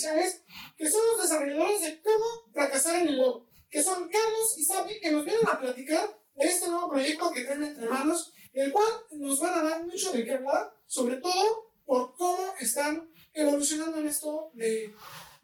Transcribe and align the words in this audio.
especiales 0.00 0.42
que 0.76 0.90
son 0.90 1.00
los 1.12 1.22
desarrolladores 1.22 1.82
de 1.82 2.02
cómo 2.02 2.52
fracasar 2.52 2.96
en 2.96 3.08
el 3.08 3.16
lobo, 3.18 3.46
que 3.68 3.82
son 3.82 4.08
Carlos 4.08 4.58
y 4.58 4.64
Sabi, 4.64 5.00
que 5.00 5.10
nos 5.10 5.24
vienen 5.24 5.46
a 5.46 5.58
platicar 5.58 6.18
de 6.34 6.46
este 6.46 6.68
nuevo 6.68 6.88
proyecto 6.88 7.30
que 7.30 7.44
tienen 7.44 7.70
entre 7.70 7.88
manos, 7.88 8.32
el 8.52 8.72
cual 8.72 8.88
nos 9.12 9.38
van 9.40 9.58
a 9.58 9.70
dar 9.70 9.84
mucho 9.84 10.12
de 10.12 10.24
qué 10.24 10.32
hablar, 10.32 10.74
sobre 10.86 11.16
todo 11.16 11.72
por 11.84 12.14
cómo 12.16 12.54
están 12.58 13.10
evolucionando 13.32 13.98
en 13.98 14.08
esto 14.08 14.50
de 14.54 14.94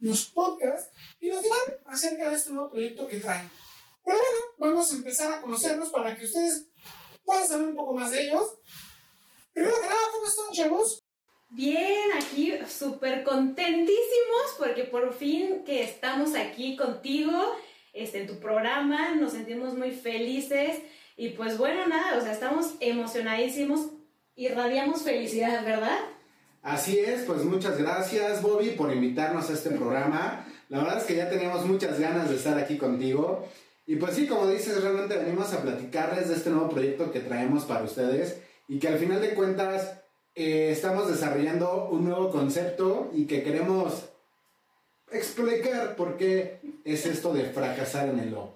los 0.00 0.27
podcasts 0.27 0.91
y 1.20 1.28
nos 1.28 1.42
dirán 1.42 1.59
acerca 1.86 2.30
de 2.30 2.36
este 2.36 2.50
nuevo 2.50 2.70
proyecto 2.70 3.06
que 3.06 3.20
traen. 3.20 3.50
Pero 4.05 4.19
bueno, 4.19 4.73
vamos 4.73 4.92
a 4.92 4.97
empezar 4.97 5.33
a 5.33 5.41
conocerlos 5.41 5.91
para 5.91 6.16
que 6.16 6.25
ustedes 6.25 6.66
puedan 7.25 7.47
saber 7.47 7.66
un 7.69 7.77
poco 7.77 7.92
más 7.92 8.11
de 8.11 8.23
ellos. 8.23 8.59
Primero 9.52 9.80
que 9.80 9.86
nada, 9.86 10.00
¿cómo 10.12 10.27
están, 10.27 10.52
chavos? 10.52 11.05
Bien, 11.48 12.10
aquí 12.20 12.52
súper 12.68 13.23
contentísimos 13.23 14.56
porque 14.59 14.84
por 14.84 15.14
fin 15.14 15.62
que 15.64 15.82
estamos 15.82 16.34
aquí 16.34 16.77
contigo 16.77 17.32
este, 17.92 18.20
en 18.20 18.27
tu 18.27 18.38
programa, 18.38 19.14
nos 19.14 19.32
sentimos 19.32 19.74
muy 19.74 19.92
felices 19.92 20.80
y 21.16 21.30
pues 21.30 21.56
bueno, 21.56 21.86
nada, 21.86 22.19
o 22.19 22.20
sea, 22.20 22.32
estamos 22.32 22.74
emocionadísimos, 22.80 23.88
irradiamos 24.34 25.02
felicidad, 25.02 25.64
¿verdad? 25.64 25.98
Así 26.62 26.98
es, 26.98 27.22
pues 27.22 27.45
muchas 27.45 27.78
gracias 27.78 28.42
Bobby 28.42 28.70
por 28.70 28.92
invitarnos 28.92 29.48
a 29.48 29.52
este 29.55 29.70
programa. 29.70 30.44
La 30.69 30.78
verdad 30.78 30.98
es 30.98 31.05
que 31.05 31.14
ya 31.14 31.30
teníamos 31.30 31.64
muchas 31.64 31.98
ganas 32.00 32.28
de 32.28 32.36
estar 32.36 32.58
aquí 32.58 32.77
contigo. 32.77 33.48
Y 33.86 33.97
pues 33.97 34.17
sí, 34.17 34.27
como 34.27 34.48
dices, 34.48 34.83
realmente 34.83 35.17
venimos 35.17 35.52
a 35.52 35.62
platicarles 35.62 36.28
de 36.28 36.34
este 36.34 36.50
nuevo 36.50 36.69
proyecto 36.69 37.12
que 37.12 37.20
traemos 37.20 37.64
para 37.64 37.84
ustedes 37.84 38.42
y 38.67 38.80
que 38.80 38.89
al 38.89 38.98
final 38.98 39.20
de 39.20 39.34
cuentas 39.34 40.00
eh, 40.37 40.70
estamos 40.70 41.09
desarrollando 41.09 41.89
un 41.89 42.05
nuevo 42.05 42.31
concepto 42.31 43.11
y 43.15 43.27
que 43.27 43.42
queremos 43.42 44.05
explicar 45.11 45.97
por 45.97 46.19
qué 46.19 46.61
es 46.84 47.06
esto 47.06 47.33
de 47.33 47.45
fracasar 47.45 48.11
en 48.11 48.19
el 48.19 48.31
lobo. 48.33 48.55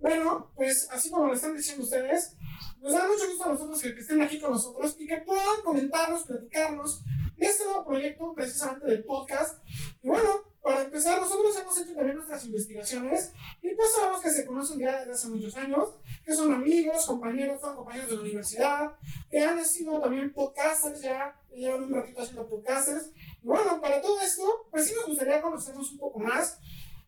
Bueno, 0.00 0.50
pues 0.56 0.88
así 0.90 1.08
como 1.08 1.26
lo 1.26 1.34
están 1.34 1.56
diciendo 1.56 1.84
ustedes, 1.84 2.36
nos 2.80 2.92
da 2.92 3.06
mucho 3.06 3.28
gusto 3.28 3.44
a 3.44 3.52
nosotros 3.52 3.80
que 3.80 3.88
estén 3.90 4.22
aquí 4.22 4.40
con 4.40 4.50
nosotros 4.50 4.96
y 4.98 5.06
que 5.06 5.18
puedan 5.18 5.62
comentarnos, 5.64 6.24
platicarnos 6.24 7.04
de 7.36 7.46
este 7.46 7.64
nuevo 7.64 7.86
proyecto 7.86 8.32
precisamente 8.34 8.86
del 8.86 9.04
podcast. 9.04 9.58
Y 10.02 10.08
bueno, 10.08 10.42
para 10.62 10.82
empezar, 10.82 11.20
nosotros 11.20 11.56
hemos 11.58 11.78
hecho 11.80 11.94
también 11.94 12.16
nuestras 12.16 12.44
investigaciones 12.44 13.32
y 13.62 13.74
pues 13.74 13.92
sabemos 13.92 14.20
que 14.20 14.30
se 14.30 14.44
conocen 14.44 14.78
ya 14.80 14.98
desde 14.98 15.12
hace 15.12 15.28
muchos 15.28 15.56
años, 15.56 15.94
que 16.24 16.34
son 16.34 16.52
amigos, 16.52 17.06
compañeros, 17.06 17.60
son 17.60 17.76
compañeros 17.76 18.10
de 18.10 18.16
la 18.16 18.22
universidad, 18.22 18.92
que 19.30 19.40
han 19.40 19.64
sido 19.64 20.00
también 20.00 20.32
podcasters 20.32 21.02
ya, 21.02 21.38
llevan 21.50 21.84
un 21.84 21.94
ratito 21.94 22.22
haciendo 22.22 22.48
podcasters. 22.48 23.10
Y 23.42 23.46
bueno, 23.46 23.80
para 23.80 24.00
todo 24.00 24.20
esto, 24.20 24.68
pues 24.70 24.88
sí 24.88 24.94
nos 24.94 25.06
gustaría 25.06 25.42
conocernos 25.42 25.92
un 25.92 25.98
poco 25.98 26.20
más. 26.20 26.58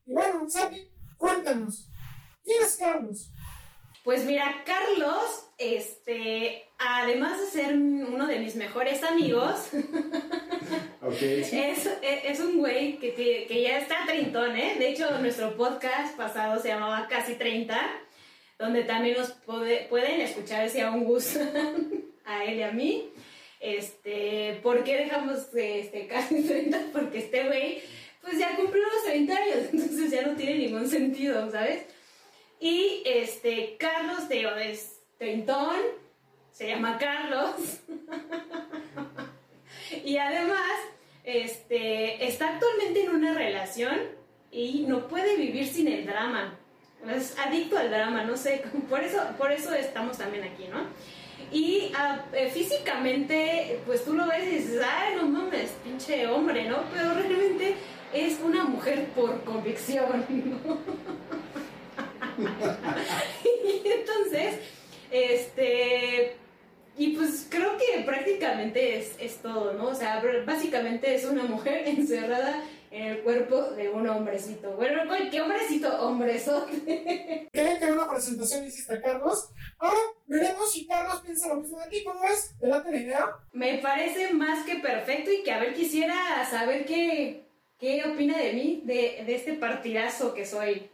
Y 0.07 0.13
bueno, 0.13 0.49
Sabi, 0.49 0.91
cuéntanos, 1.17 1.89
¿quién 2.45 2.63
es 2.63 2.77
Carlos? 2.77 3.33
Pues 4.03 4.25
mira, 4.25 4.63
Carlos, 4.65 5.47
este, 5.59 6.65
además 6.79 7.39
de 7.39 7.47
ser 7.47 7.75
uno 7.75 8.27
de 8.27 8.39
mis 8.39 8.57
mejores 8.57 9.03
amigos, 9.03 9.69
es, 11.21 12.41
un 12.41 12.59
güey 12.59 12.99
que, 12.99 13.15
que, 13.15 13.63
ya 13.63 13.79
está 13.79 14.07
treintón, 14.07 14.57
¿eh? 14.57 14.77
De 14.79 14.89
hecho, 14.89 15.19
nuestro 15.19 15.55
podcast 15.55 16.17
pasado 16.17 16.61
se 16.61 16.69
llamaba 16.69 17.09
Casi 17.09 17.35
30, 17.35 17.79
donde 18.59 18.85
también 18.85 19.19
nos 19.19 19.33
pueden 19.33 20.21
escuchar 20.23 20.71
si 20.71 20.81
aún 20.81 21.05
gustan 21.05 22.09
a 22.25 22.45
él 22.45 22.59
y 22.59 22.63
a 22.63 22.73
mí. 22.73 23.11
Este, 23.61 24.59
¿por 24.63 24.83
qué 24.85 24.97
dejamos 24.97 25.55
este, 25.55 26.07
casi 26.07 26.43
30? 26.47 26.87
Porque 26.93 27.19
este 27.19 27.47
güey, 27.47 27.83
pues 28.23 28.39
ya 28.39 28.57
cumplió 28.57 28.83
los 28.83 29.05
30 29.05 29.37
años, 29.37 29.57
entonces 29.73 30.11
ya 30.11 30.23
no 30.23 30.37
tiene 30.37 30.57
ningún 30.57 30.89
sentido, 30.89 31.51
¿sabes? 31.51 31.85
Y 32.59 33.03
este, 33.07 33.77
Carlos 33.79 34.29
Teo 34.29 34.57
es 34.57 35.01
treintón, 35.19 35.77
se 36.53 36.69
llama 36.69 36.99
Carlos. 36.99 37.55
y 40.05 40.17
además, 40.17 40.73
este, 41.25 42.27
está 42.27 42.55
actualmente 42.55 43.05
en 43.05 43.11
una 43.11 43.35
relación 43.35 43.99
y 44.51 44.85
no 44.87 45.09
puede 45.09 45.37
vivir 45.37 45.67
sin 45.67 45.89
el 45.89 46.07
drama. 46.07 46.59
Es 47.09 47.39
adicto 47.39 47.79
al 47.79 47.91
drama, 47.91 48.25
no 48.25 48.37
sé, 48.37 48.63
por 48.91 49.01
eso, 49.01 49.23
por 49.39 49.53
eso 49.53 49.75
estamos 49.75 50.19
también 50.19 50.45
aquí, 50.45 50.69
¿no? 50.69 50.81
Y 51.53 51.93
ah, 51.97 52.25
eh, 52.33 52.51
físicamente, 52.51 53.81
pues 53.87 54.05
tú 54.05 54.15
lo 54.15 54.27
ves 54.27 54.45
y 54.45 54.57
dices, 54.57 54.83
ay, 54.85 55.17
no 55.17 55.27
mames, 55.27 55.71
pinche 55.83 56.27
hombre, 56.27 56.69
¿no? 56.69 56.79
Pero 56.93 57.15
realmente 57.15 57.75
es 58.13 58.39
una 58.41 58.65
mujer 58.65 59.07
por 59.15 59.43
convicción, 59.45 60.25
¿no? 60.29 60.79
y 63.55 63.89
entonces, 63.89 64.59
este, 65.11 66.37
y 66.97 67.17
pues 67.17 67.47
creo 67.49 67.77
que 67.77 68.03
prácticamente 68.05 68.99
es, 68.99 69.15
es, 69.19 69.39
todo, 69.39 69.73
¿no? 69.73 69.89
O 69.89 69.95
sea, 69.95 70.23
básicamente 70.45 71.15
es 71.15 71.25
una 71.25 71.45
mujer 71.45 71.85
encerrada 71.87 72.63
en 72.91 73.03
el 73.03 73.23
cuerpo 73.23 73.63
de 73.71 73.89
un 73.89 74.09
hombrecito. 74.09 74.73
Bueno, 74.73 75.03
¿qué 75.31 75.41
hombrecito? 75.41 75.89
Hombrezote. 76.03 77.49
Creo 77.53 77.79
que 77.79 77.93
una 77.93 78.11
presentación 78.11 78.65
hiciste 78.65 78.95
a 78.95 79.03
Carlos. 79.03 79.51
Ahora 79.79 79.99
veremos 80.27 80.73
si 80.73 80.87
Carlos 80.87 81.21
piensa 81.25 81.49
lo 81.49 81.57
mismo 81.57 81.79
de 81.79 81.87
ti. 81.87 82.05
¿Cómo 82.05 82.25
es? 82.25 82.53
¿Te 82.59 82.67
la 82.67 82.85
idea? 82.91 83.27
Me 83.53 83.79
parece 83.79 84.35
más 84.35 84.65
que 84.67 84.77
perfecto 84.77 85.31
y 85.31 85.43
que 85.43 85.53
a 85.53 85.61
ver, 85.61 85.73
quisiera 85.73 86.47
saber 86.51 86.85
qué, 86.85 87.45
qué 87.79 88.05
opina 88.05 88.37
de 88.37 88.53
mí, 88.55 88.83
de, 88.85 89.23
de 89.25 89.35
este 89.37 89.55
partidazo 89.55 90.35
que 90.35 90.45
soy. 90.45 90.91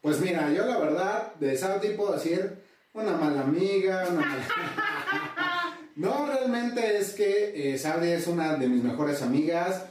Pues 0.00 0.20
mira, 0.20 0.52
yo 0.52 0.64
la 0.64 0.78
verdad, 0.78 1.34
de 1.34 1.56
Saudi 1.56 1.94
puedo 1.94 2.12
decir 2.12 2.58
una 2.94 3.12
mala 3.16 3.42
amiga, 3.42 4.06
una 4.08 4.20
mala... 4.20 4.48
no, 5.96 6.26
realmente 6.26 6.98
es 6.98 7.14
que 7.14 7.72
eh, 7.72 8.14
es 8.14 8.26
una 8.28 8.54
de 8.54 8.68
mis 8.68 8.84
mejores 8.84 9.22
amigas. 9.22 9.86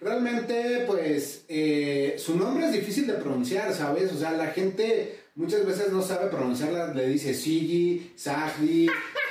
Realmente, 0.00 0.84
pues, 0.86 1.44
eh, 1.48 2.14
su 2.18 2.36
nombre 2.36 2.66
es 2.66 2.72
difícil 2.72 3.06
de 3.06 3.14
pronunciar, 3.14 3.74
¿sabes? 3.74 4.12
O 4.12 4.18
sea, 4.18 4.32
la 4.32 4.48
gente 4.48 5.18
muchas 5.34 5.66
veces 5.66 5.90
no 5.90 6.02
sabe 6.02 6.28
pronunciarla, 6.28 6.94
le 6.94 7.08
dice 7.08 7.34
Sigi, 7.34 8.12
Sahdi, 8.16 8.88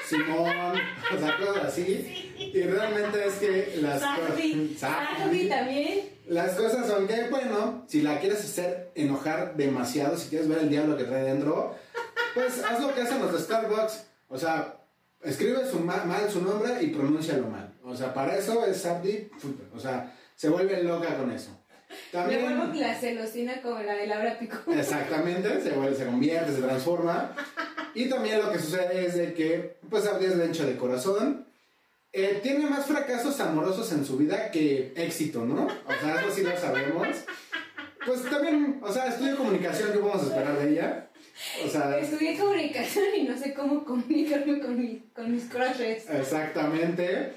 Simón, 0.08 0.76
o 1.16 1.20
sea, 1.20 1.38
cosas 1.38 1.66
así. 1.66 2.34
Y 2.38 2.62
realmente 2.64 3.28
es 3.28 3.34
que 3.36 3.80
las 3.82 4.02
cosas... 4.02 4.40
también. 5.48 6.18
Las 6.28 6.56
cosas 6.56 6.88
son 6.88 7.08
que, 7.08 7.30
bueno, 7.30 7.86
si 7.88 8.02
la 8.02 8.20
quieres 8.20 8.40
hacer 8.40 8.92
enojar 8.96 9.56
demasiado, 9.56 10.18
si 10.18 10.28
quieres 10.28 10.50
ver 10.50 10.60
el 10.60 10.70
diablo 10.70 10.98
que 10.98 11.06
trae 11.06 11.24
dentro, 11.24 11.76
pues 12.34 12.62
haz 12.64 12.82
lo 12.82 12.94
que 12.94 13.02
hacen 13.02 13.20
los 13.22 13.32
de 13.32 13.40
Starbucks. 13.40 14.06
O 14.28 14.38
sea, 14.38 14.78
escribe 15.24 15.70
su 15.70 15.80
mal, 15.80 16.30
su 16.30 16.42
nombre 16.42 16.82
y 16.82 16.88
pronúncialo 16.88 17.48
mal. 17.48 17.74
O 17.84 17.96
sea, 17.96 18.14
para 18.14 18.38
eso 18.38 18.66
es 18.66 18.82
Sabdi, 18.82 19.30
o 19.74 19.80
sea, 19.80 20.14
se 20.38 20.48
vuelve 20.48 20.82
loca 20.84 21.18
con 21.18 21.32
eso. 21.32 21.62
También, 22.12 22.44
vuelvo 22.44 22.74
la 22.74 22.96
celosina 22.96 23.62
como 23.62 23.80
la 23.80 23.96
de 23.96 24.08
Laura 24.08 24.40
Pico. 24.40 24.58
Exactamente, 24.72 25.62
se 25.62 25.72
vuelve, 25.72 25.98
se 25.98 26.06
convierte, 26.06 26.54
se 26.54 26.62
transforma. 26.62 27.36
Y 27.94 28.08
también 28.08 28.40
lo 28.40 28.52
que 28.52 28.60
sucede 28.60 29.06
es 29.06 29.18
de 29.18 29.34
que, 29.34 29.78
pues 29.90 30.06
Sabdi 30.06 30.28
es 30.28 30.38
lencho 30.38 30.66
de 30.66 30.78
corazón 30.78 31.48
eh, 32.14 32.40
tiene 32.42 32.68
más 32.68 32.86
fracasos 32.86 33.40
amorosos 33.42 33.92
en 33.92 34.06
su 34.06 34.18
vida 34.18 34.50
que 34.50 34.94
éxito, 34.96 35.46
¿no? 35.46 35.66
O 35.66 36.02
sea, 36.02 36.22
eso 36.22 36.32
sí 36.32 36.42
lo 36.42 36.58
sabemos. 36.58 37.08
Pues 38.06 38.24
también, 38.24 38.80
o 38.82 38.92
sea, 38.92 39.08
estudio 39.08 39.38
comunicación, 39.38 39.92
¿qué 39.92 40.00
podemos 40.00 40.24
esperar 40.24 40.58
de 40.58 40.72
ella? 40.72 41.10
O 41.64 41.70
sea, 41.70 42.00
Estudié 42.00 42.36
comunicación 42.36 43.06
y 43.16 43.24
no 43.24 43.38
sé 43.38 43.54
cómo 43.54 43.84
comunicarme 43.86 44.60
con, 44.60 45.04
con 45.14 45.32
mis 45.32 45.44
crushes. 45.46 46.10
Exactamente. 46.10 47.34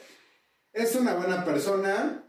Es 0.73 0.95
una 0.95 1.15
buena 1.15 1.45
persona. 1.45 2.23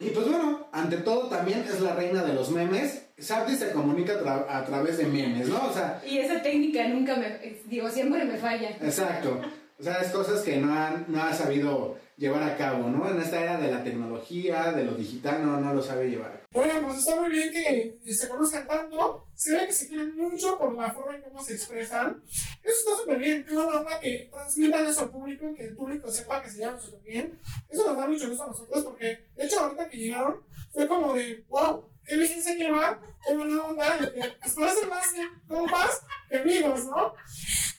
Y 0.00 0.10
pues 0.10 0.28
bueno, 0.28 0.68
ante 0.72 0.98
todo 0.98 1.28
también 1.28 1.64
es 1.68 1.80
la 1.80 1.94
reina 1.94 2.22
de 2.22 2.32
los 2.32 2.50
memes. 2.50 3.06
Sabdi 3.18 3.56
se 3.56 3.72
comunica 3.72 4.14
a 4.48 4.64
través 4.64 4.98
de 4.98 5.06
memes, 5.06 5.48
¿no? 5.48 5.66
O 5.66 5.72
sea... 5.72 6.00
Y 6.06 6.18
esa 6.18 6.40
técnica 6.40 6.86
nunca 6.86 7.16
me... 7.16 7.58
Digo, 7.66 7.90
siempre 7.90 8.24
me 8.24 8.36
falla. 8.36 8.70
Exacto. 8.80 9.40
O 9.78 9.82
sea, 9.82 10.00
es 10.00 10.10
cosas 10.10 10.42
que 10.42 10.56
no, 10.56 10.72
han, 10.72 11.04
no 11.08 11.22
ha 11.22 11.32
sabido 11.32 11.96
llevar 12.18 12.42
a 12.42 12.56
cabo, 12.56 12.90
¿no? 12.90 13.08
En 13.08 13.20
esta 13.22 13.40
era 13.40 13.58
de 13.58 13.70
la 13.70 13.82
tecnología, 13.84 14.72
de 14.72 14.84
lo 14.84 14.92
digital, 14.94 15.46
no, 15.46 15.60
no 15.60 15.72
lo 15.72 15.80
sabe 15.80 16.10
llevar. 16.10 16.42
Bueno, 16.50 16.74
pues 16.84 16.98
está 16.98 17.20
muy 17.20 17.30
bien 17.30 17.50
que 17.52 18.12
se 18.12 18.28
conozcan 18.28 18.66
tanto. 18.66 19.24
Se 19.34 19.52
ve 19.52 19.66
que 19.66 19.72
se 19.72 19.86
quieren 19.86 20.16
mucho 20.16 20.58
por 20.58 20.74
la 20.74 20.90
forma 20.90 21.14
en 21.14 21.22
cómo 21.22 21.42
se 21.42 21.54
expresan. 21.54 22.20
Eso 22.62 22.76
está 22.78 22.96
súper 23.02 23.18
bien. 23.18 23.46
Es 23.48 23.54
una 23.54 24.00
que 24.00 24.28
transmitan 24.32 24.86
eso 24.86 25.02
al 25.02 25.10
público, 25.10 25.54
que 25.54 25.66
el 25.66 25.76
público 25.76 26.10
sepa 26.10 26.42
que 26.42 26.50
se 26.50 26.58
llaman 26.58 26.80
súper 26.80 27.00
bien. 27.02 27.38
Eso 27.70 27.86
nos 27.86 27.96
da 27.96 28.08
mucho 28.08 28.28
gusto 28.28 28.42
a 28.42 28.48
nosotros 28.48 28.84
porque, 28.84 29.26
de 29.36 29.46
hecho, 29.46 29.60
ahorita 29.60 29.88
que 29.88 29.96
llegaron, 29.96 30.42
fue 30.72 30.88
como 30.88 31.14
de, 31.14 31.44
wow, 31.48 31.88
qué 32.04 32.16
bien 32.16 32.42
se 32.42 32.56
lleva, 32.56 33.00
qué 33.24 33.36
buena 33.36 33.62
onda, 33.62 33.98
que 33.98 34.34
pues 34.40 34.54
parecen 34.54 34.88
más 34.88 35.06
compas 35.46 36.02
que 36.28 36.38
amigos, 36.38 36.84
¿no? 36.86 37.14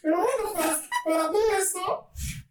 Pero 0.02 0.18
bueno, 0.18 0.54
para, 0.54 0.82
para 1.04 1.28
todo 1.28 1.58
esto, 1.58 1.80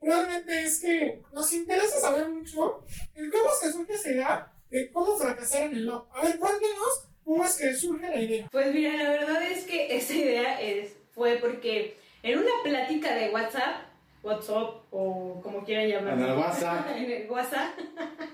realmente 0.09 0.65
es 0.65 0.81
que 0.81 1.23
nos 1.33 1.53
interesa 1.53 2.01
saber 2.01 2.29
mucho 2.29 2.85
el 3.15 3.31
cómo 3.31 3.51
se 3.61 3.73
surge 3.73 3.95
esa 3.95 4.11
idea 4.11 4.53
de 4.71 4.91
cómo 4.91 5.17
fracasar 5.17 5.63
en 5.65 5.73
el 5.73 5.87
love. 5.87 6.07
A 6.15 6.23
ver, 6.23 6.39
cuéntenos 6.39 7.09
cómo 7.25 7.45
es 7.45 7.57
que 7.57 7.75
surge 7.75 8.09
la 8.09 8.21
idea. 8.21 8.49
Pues 8.51 8.75
mira, 8.75 8.97
la 8.97 9.11
verdad 9.11 9.43
es 9.43 9.65
que 9.65 9.97
esta 9.97 10.15
idea 10.15 10.61
es, 10.61 10.93
fue 11.15 11.37
porque 11.37 11.97
en 12.23 12.39
una 12.39 12.53
plática 12.63 13.15
de 13.15 13.31
WhatsApp, 13.31 13.87
WhatsApp 14.23 14.83
o 14.91 15.41
como 15.43 15.65
quieran 15.65 15.89
llamarlo. 15.89 16.25
En 16.25 16.31
el 16.31 16.39
WhatsApp. 16.39 16.87
en 16.97 17.11
el 17.11 17.31
WhatsApp. 17.31 17.79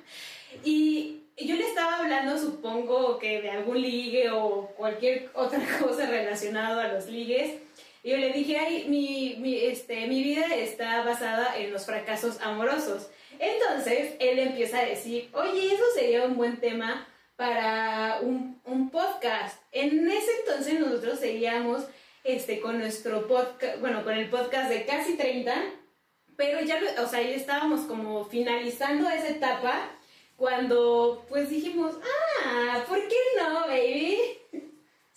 y 0.64 1.24
yo 1.36 1.56
le 1.56 1.66
estaba 1.66 1.98
hablando, 1.98 2.38
supongo 2.38 3.18
que 3.18 3.42
de 3.42 3.50
algún 3.50 3.80
ligue 3.80 4.30
o 4.30 4.68
cualquier 4.76 5.30
otra 5.34 5.60
cosa 5.80 6.06
relacionada 6.06 6.84
a 6.84 6.92
los 6.92 7.06
ligues. 7.06 7.60
Y 8.04 8.10
yo 8.10 8.18
le 8.18 8.34
dije, 8.34 8.58
ay, 8.58 8.84
mi, 8.86 9.36
mi, 9.38 9.56
este, 9.56 10.06
mi 10.08 10.22
vida 10.22 10.44
está 10.54 11.02
basada 11.04 11.56
en 11.56 11.72
los 11.72 11.86
fracasos 11.86 12.38
amorosos. 12.42 13.08
Entonces 13.38 14.14
él 14.20 14.38
empieza 14.38 14.80
a 14.80 14.84
decir, 14.84 15.30
oye, 15.32 15.72
eso 15.72 15.84
sería 15.94 16.26
un 16.26 16.36
buen 16.36 16.60
tema 16.60 17.08
para 17.36 18.18
un, 18.20 18.60
un 18.66 18.90
podcast. 18.90 19.58
En 19.72 20.06
ese 20.06 20.30
entonces 20.40 20.78
nosotros 20.78 21.18
seguíamos 21.18 21.84
este, 22.24 22.60
con 22.60 22.78
nuestro 22.78 23.26
podcast, 23.26 23.80
bueno, 23.80 24.04
con 24.04 24.12
el 24.12 24.28
podcast 24.28 24.68
de 24.68 24.84
casi 24.84 25.16
30, 25.16 25.54
pero 26.36 26.60
ya, 26.60 26.78
o 27.02 27.08
sea, 27.08 27.22
ya 27.22 27.34
estábamos 27.34 27.86
como 27.86 28.26
finalizando 28.26 29.08
esa 29.08 29.28
etapa 29.28 29.90
cuando 30.36 31.24
pues 31.30 31.48
dijimos, 31.48 31.94
ah, 32.44 32.84
¿por 32.86 32.98
qué 33.08 33.16
no, 33.38 33.60
baby? 33.60 34.18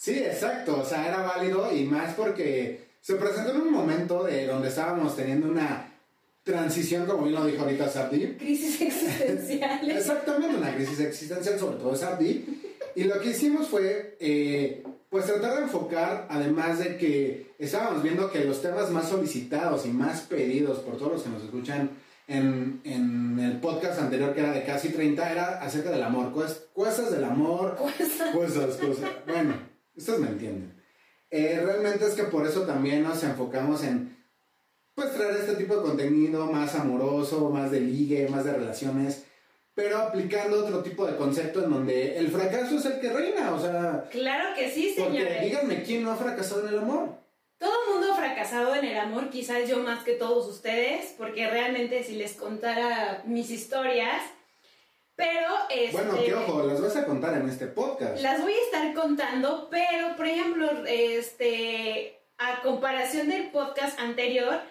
Sí, 0.08 0.20
exacto, 0.20 0.80
o 0.80 0.86
sea, 0.86 1.06
era 1.06 1.22
válido 1.22 1.70
y 1.76 1.84
más 1.84 2.14
porque 2.14 2.80
se 3.02 3.16
presentó 3.16 3.52
en 3.52 3.60
un 3.60 3.74
momento 3.74 4.24
de 4.24 4.48
donde 4.48 4.70
estábamos 4.70 5.18
teniendo 5.18 5.50
una 5.50 5.92
transición, 6.46 7.06
como 7.06 7.24
bien 7.24 7.36
lo 7.36 7.46
dijo 7.46 7.64
ahorita 7.64 7.90
Sardi. 7.90 8.38
Crisis 8.38 8.80
existencial. 8.84 9.92
Exactamente, 9.92 10.56
una 10.56 10.74
crisis 10.74 11.02
existencial, 11.02 11.60
sobre 11.60 11.76
todo 11.76 11.94
Sardi. 11.94 12.62
Y 12.96 13.04
lo 13.04 13.20
que 13.20 13.32
hicimos 13.32 13.68
fue, 13.68 14.16
eh, 14.22 14.82
pues 15.10 15.26
tratar 15.26 15.58
de 15.58 15.64
enfocar, 15.64 16.26
además 16.30 16.80
de 16.80 16.96
que 16.96 17.52
estábamos 17.60 18.02
viendo 18.02 18.32
que 18.32 18.46
los 18.46 18.62
temas 18.62 18.90
más 18.90 19.10
solicitados 19.10 19.86
y 19.86 19.90
más 19.90 20.22
pedidos 20.22 20.80
por 20.80 20.98
todos 20.98 21.12
los 21.12 21.24
que 21.24 21.30
nos 21.32 21.44
escuchan 21.44 21.90
en, 22.30 22.80
en 22.86 23.40
el 23.42 23.60
podcast 23.60 24.00
anterior, 24.00 24.34
que 24.34 24.40
era 24.40 24.54
de 24.54 24.64
casi 24.64 24.88
30, 24.88 25.30
era 25.34 25.62
acerca 25.62 25.92
del 25.92 26.04
amor, 26.04 26.32
cuestas 26.32 27.12
del 27.12 27.26
amor, 27.26 27.76
cosas, 27.76 28.78
cosas. 28.78 29.10
Bueno, 29.28 29.67
ustedes 29.98 30.20
me 30.20 30.28
entienden. 30.28 30.74
Eh, 31.30 31.62
realmente 31.64 32.06
es 32.06 32.14
que 32.14 32.24
por 32.24 32.48
eso 32.48 32.62
también 32.62 33.04
nos 33.04 33.22
enfocamos 33.24 33.84
en 33.84 34.16
pues 34.96 35.14
traer 35.14 35.36
este 35.36 35.56
tipo 35.56 35.76
de 35.76 35.84
contenido 35.84 36.48
más 36.48 36.74
amoroso, 36.74 37.50
más 37.50 37.70
de 37.70 37.82
ligue, 37.82 38.28
más 38.30 38.46
de 38.46 38.54
relaciones, 38.54 39.26
pero 39.76 40.00
aplicando 40.00 40.66
otro 40.66 40.82
tipo 40.82 41.06
de 41.06 41.16
concepto 41.16 41.64
en 41.64 41.70
donde 41.70 42.18
el 42.18 42.30
fracaso 42.30 42.78
es 42.78 42.86
el 42.86 43.00
que 43.00 43.14
reina, 43.14 43.54
o 43.54 43.60
sea... 43.60 44.06
Claro 44.10 44.56
que 44.56 44.72
sí, 44.72 44.92
señores. 44.96 45.28
Porque 45.28 45.46
díganme 45.46 45.84
quién 45.84 46.04
no 46.04 46.12
ha 46.12 46.16
fracasado 46.16 46.62
en 46.62 46.74
el 46.74 46.80
amor. 46.80 47.10
Todo 47.60 47.72
el 47.86 47.94
mundo 47.94 48.12
ha 48.12 48.16
fracasado 48.16 48.74
en 48.74 48.86
el 48.86 48.98
amor, 48.98 49.30
quizás 49.30 49.70
yo 49.70 49.78
más 49.84 50.04
que 50.04 50.14
todos 50.14 50.48
ustedes, 50.48 51.14
porque 51.16 51.48
realmente 51.48 52.04
si 52.04 52.16
les 52.16 52.34
contara 52.34 53.22
mis 53.28 53.52
historias, 53.52 54.24
pero... 55.18 55.50
Este, 55.70 55.92
bueno, 55.92 56.18
qué 56.24 56.34
ojo, 56.34 56.64
las 56.64 56.80
vas 56.80 56.96
a 56.96 57.06
contar 57.06 57.36
en 57.36 57.50
este 57.50 57.68
podcast. 57.68 58.22
Las 58.22 58.42
voy 58.42 58.54
a 58.54 58.62
estar 58.62 58.94
contando, 58.94 59.68
pero 59.70 60.16
por 60.16 60.28
ejemplo, 60.28 60.70
este, 60.86 62.22
a 62.38 62.62
comparación 62.62 63.28
del 63.28 63.50
podcast 63.50 64.00
anterior, 64.00 64.62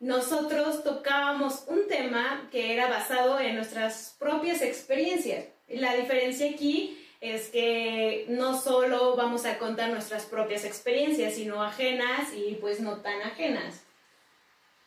nosotros 0.00 0.82
tocábamos 0.82 1.64
un 1.68 1.86
tema 1.86 2.48
que 2.50 2.72
era 2.72 2.88
basado 2.88 3.38
en 3.38 3.54
nuestras 3.54 4.16
propias 4.18 4.62
experiencias. 4.62 5.44
La 5.68 5.94
diferencia 5.94 6.50
aquí 6.50 6.96
es 7.20 7.48
que 7.48 8.24
no 8.28 8.58
solo 8.58 9.14
vamos 9.14 9.44
a 9.44 9.58
contar 9.58 9.90
nuestras 9.90 10.24
propias 10.24 10.64
experiencias, 10.64 11.34
sino 11.34 11.62
ajenas 11.62 12.32
y 12.34 12.54
pues 12.54 12.80
no 12.80 13.02
tan 13.02 13.20
ajenas. 13.20 13.82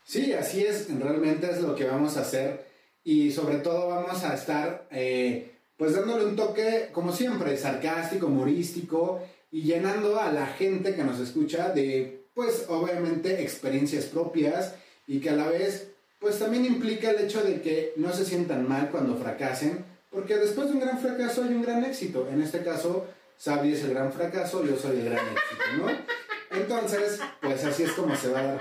Sí, 0.03 0.33
así 0.33 0.65
es, 0.65 0.87
realmente 0.99 1.49
es 1.49 1.61
lo 1.61 1.75
que 1.75 1.85
vamos 1.85 2.17
a 2.17 2.21
hacer 2.21 2.72
y 3.03 3.31
sobre 3.31 3.57
todo 3.57 3.89
vamos 3.89 4.23
a 4.23 4.33
estar 4.33 4.87
eh, 4.91 5.51
pues 5.77 5.93
dándole 5.93 6.25
un 6.25 6.35
toque, 6.35 6.89
como 6.91 7.11
siempre, 7.11 7.57
sarcástico, 7.57 8.27
humorístico 8.27 9.21
y 9.51 9.63
llenando 9.63 10.19
a 10.19 10.31
la 10.31 10.47
gente 10.47 10.95
que 10.95 11.03
nos 11.03 11.19
escucha 11.19 11.69
de 11.69 12.23
pues 12.33 12.65
obviamente 12.69 13.41
experiencias 13.41 14.05
propias 14.05 14.75
y 15.07 15.19
que 15.19 15.29
a 15.29 15.35
la 15.35 15.47
vez 15.47 15.89
pues 16.19 16.39
también 16.39 16.65
implica 16.65 17.11
el 17.11 17.25
hecho 17.25 17.43
de 17.43 17.61
que 17.61 17.93
no 17.97 18.13
se 18.13 18.23
sientan 18.23 18.65
mal 18.67 18.89
cuando 18.89 19.17
fracasen, 19.17 19.83
porque 20.09 20.37
después 20.37 20.69
de 20.69 20.75
un 20.75 20.79
gran 20.79 20.97
fracaso 20.97 21.43
hay 21.43 21.49
un 21.49 21.63
gran 21.63 21.83
éxito. 21.83 22.29
En 22.31 22.41
este 22.41 22.63
caso, 22.63 23.07
Sabi 23.35 23.73
es 23.73 23.83
el 23.83 23.93
gran 23.93 24.13
fracaso, 24.13 24.63
yo 24.63 24.77
soy 24.77 24.99
el 24.99 25.05
gran 25.09 25.25
éxito, 25.27 25.63
¿no? 25.77 26.57
Entonces, 26.57 27.19
pues 27.41 27.65
así 27.65 27.83
es 27.83 27.91
como 27.91 28.15
se 28.15 28.29
va 28.29 28.39
a 28.39 28.43
dar. 28.43 28.59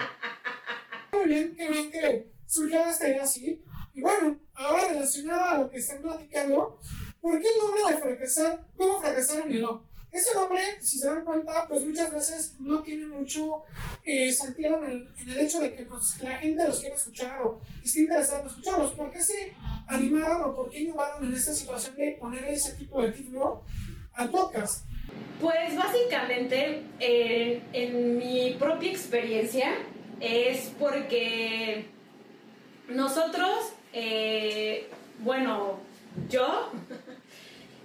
Muy 1.13 1.27
bien, 1.27 1.55
qué 1.57 1.69
bien 1.69 1.91
que 1.93 2.33
surgió 2.47 2.81
esta 2.85 3.07
así. 3.23 3.63
Y 3.95 4.01
bueno, 4.01 4.39
ahora 4.55 4.89
relacionado 4.89 5.45
a 5.45 5.59
lo 5.59 5.71
que 5.71 5.79
están 5.79 6.01
platicando, 6.01 6.79
¿por 7.21 7.41
qué 7.41 7.47
el 7.49 7.59
nombre 7.59 7.95
de 7.95 8.01
fracasar? 8.01 8.65
¿Cómo 8.77 9.01
fracasar 9.01 9.51
en 9.51 9.61
no? 9.61 9.83
Ese 10.11 10.35
nombre, 10.35 10.61
si 10.81 10.99
se 10.99 11.07
dan 11.07 11.25
cuenta, 11.25 11.67
pues 11.67 11.87
muchas 11.87 12.13
veces 12.13 12.55
no 12.59 12.83
tiene 12.83 13.07
mucho 13.07 13.63
eh, 14.05 14.31
sentido 14.31 14.85
en 14.85 15.09
el, 15.17 15.39
hecho 15.39 15.61
de 15.61 15.75
que 15.75 15.85
pues, 15.85 16.21
la 16.21 16.37
gente 16.37 16.69
los 16.69 16.81
quiera 16.81 16.97
escuchar 16.97 17.41
o 17.43 17.61
esté 17.83 18.01
interesada 18.01 18.43
en 18.43 18.47
escucharlos. 18.49 18.93
¿Por 18.93 19.11
qué 19.11 19.23
se 19.23 19.55
animaron 19.87 20.51
o 20.51 20.55
por 20.55 20.71
qué 20.71 20.81
innovaron 20.81 21.25
en 21.25 21.33
esta 21.33 21.55
situación 21.55 21.97
de 21.97 22.19
poner 22.21 22.45
ese 22.45 22.75
tipo 22.75 23.01
de 23.01 23.13
título 23.13 23.63
al 24.13 24.29
podcast? 24.31 24.85
Pues 25.41 25.75
básicamente, 25.75 26.83
en, 27.01 27.63
en 27.73 28.19
mi 28.19 28.55
propia 28.59 28.91
experiencia, 28.91 29.79
es 30.21 30.73
porque 30.79 31.87
nosotros, 32.89 33.73
eh, 33.93 34.89
bueno, 35.19 35.79
yo 36.29 36.71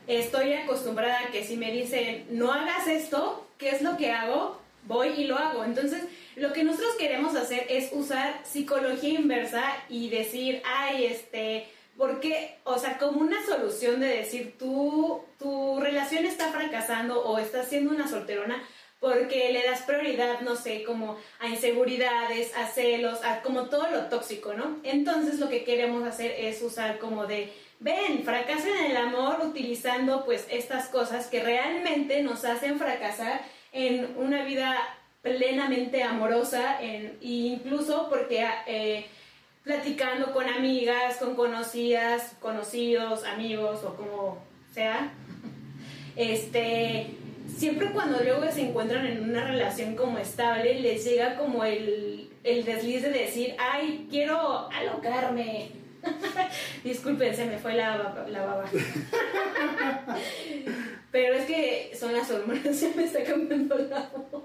estoy 0.08 0.54
acostumbrada 0.54 1.20
a 1.20 1.32
que 1.32 1.44
si 1.44 1.58
me 1.58 1.72
dicen 1.72 2.26
no 2.32 2.52
hagas 2.52 2.88
esto, 2.88 3.48
¿qué 3.58 3.70
es 3.70 3.82
lo 3.82 3.98
que 3.98 4.12
hago? 4.12 4.60
Voy 4.84 5.10
y 5.10 5.26
lo 5.26 5.38
hago. 5.38 5.66
Entonces, 5.66 6.04
lo 6.36 6.54
que 6.54 6.64
nosotros 6.64 6.96
queremos 6.98 7.36
hacer 7.36 7.66
es 7.70 7.90
usar 7.92 8.40
psicología 8.46 9.20
inversa 9.20 9.64
y 9.90 10.10
decir, 10.10 10.62
ay, 10.66 11.06
este, 11.06 11.68
porque, 11.98 12.56
o 12.64 12.78
sea, 12.78 12.98
como 12.98 13.20
una 13.20 13.46
solución 13.46 14.00
de 14.00 14.08
decir, 14.08 14.56
tú, 14.58 15.22
tu 15.40 15.80
relación 15.80 16.26
está 16.26 16.52
fracasando 16.52 17.22
o 17.24 17.40
estás 17.40 17.68
siendo 17.68 17.92
una 17.92 18.08
solterona 18.08 18.64
porque 19.00 19.52
le 19.52 19.64
das 19.64 19.84
prioridad, 19.84 20.42
no 20.42 20.56
sé, 20.56 20.84
como 20.84 21.18
a 21.40 21.48
inseguridades, 21.48 22.56
a 22.56 22.68
celos, 22.68 23.24
a 23.24 23.42
como 23.42 23.70
todo 23.70 23.90
lo 23.92 24.06
tóxico, 24.06 24.54
¿no? 24.54 24.80
Entonces 24.84 25.40
lo 25.40 25.50
que 25.50 25.64
queremos 25.64 26.04
hacer 26.08 26.34
es 26.38 26.62
usar 26.62 26.98
como 26.98 27.28
de 27.28 27.54
ven, 27.80 28.24
fracasen 28.24 28.76
en 28.76 28.92
el 28.92 28.98
amor 28.98 29.40
utilizando 29.46 30.26
pues 30.26 30.48
estas 30.50 30.88
cosas 30.90 31.28
que 31.28 31.44
realmente 31.44 32.24
nos 32.24 32.44
hacen 32.44 32.80
fracasar 32.80 33.42
en 33.72 34.16
una 34.18 34.44
vida 34.44 34.76
plenamente 35.22 36.04
amorosa 36.04 36.82
e 36.82 37.18
incluso 37.22 38.08
porque 38.10 38.48
eh, 38.66 39.06
platicando 39.64 40.34
con 40.34 40.48
amigas, 40.48 41.18
con 41.18 41.36
conocidas, 41.36 42.36
conocidos, 42.40 43.24
amigos 43.26 43.84
o 43.84 43.96
como 43.96 44.44
sea, 44.74 45.12
este, 46.16 47.16
siempre 47.56 47.92
cuando 47.92 48.20
luego 48.24 48.50
se 48.52 48.70
encuentran 48.70 49.06
en 49.06 49.30
una 49.30 49.46
relación 49.46 49.96
como 49.96 50.18
estable, 50.18 50.80
les 50.80 51.04
llega 51.06 51.36
como 51.38 51.64
el, 51.64 52.30
el 52.44 52.66
desliz 52.66 53.04
de 53.04 53.12
decir, 53.12 53.56
ay, 53.60 54.08
quiero 54.10 54.70
alocarme, 54.72 55.72
Disculpen, 56.84 57.36
se 57.36 57.46
me 57.46 57.58
fue 57.58 57.74
la, 57.74 58.26
la 58.30 58.46
baba. 58.46 58.66
Pero 61.12 61.36
es 61.36 61.46
que 61.46 61.92
son 61.98 62.14
las 62.14 62.30
hormonas, 62.30 62.76
se 62.80 62.94
me 62.96 63.06
está 63.06 63.24
cambiando 63.24 63.78
la 63.78 64.10
voz. 64.10 64.44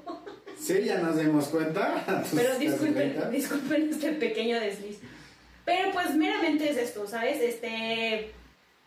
Sí, 0.58 0.84
ya 0.84 0.98
nos 0.98 1.18
dimos 1.18 1.48
cuenta. 1.48 2.04
Pero 2.34 2.58
disculpen, 2.58 3.30
disculpen 3.30 3.90
este 3.90 4.12
pequeño 4.12 4.60
desliz. 4.60 5.00
Pero 5.64 5.92
pues 5.92 6.14
meramente 6.14 6.70
es 6.70 6.76
esto, 6.76 7.06
¿sabes? 7.06 7.40
Este, 7.40 8.32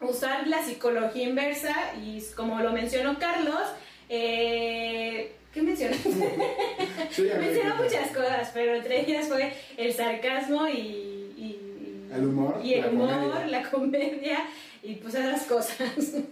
usar 0.01 0.47
la 0.47 0.63
psicología 0.63 1.23
inversa 1.23 1.73
y 2.01 2.21
como 2.35 2.59
lo 2.61 2.71
mencionó 2.71 3.17
Carlos, 3.19 3.61
eh, 4.09 5.31
¿qué 5.53 5.61
mencionó? 5.63 5.95
mencionó 7.39 7.75
muchas 7.75 8.11
cosas, 8.11 8.51
pero 8.53 8.75
entre 8.75 9.01
ellas 9.01 9.27
fue 9.27 9.53
el 9.77 9.93
sarcasmo 9.93 10.67
y 10.67 11.15
el 12.15 12.25
humor. 12.27 12.59
Y 12.63 12.73
el 12.75 12.85
humor, 12.93 13.09
la 13.47 13.69
comedia 13.69 14.45
y 14.81 14.95
pues 14.95 15.15
esas 15.15 15.43
cosas. 15.43 15.77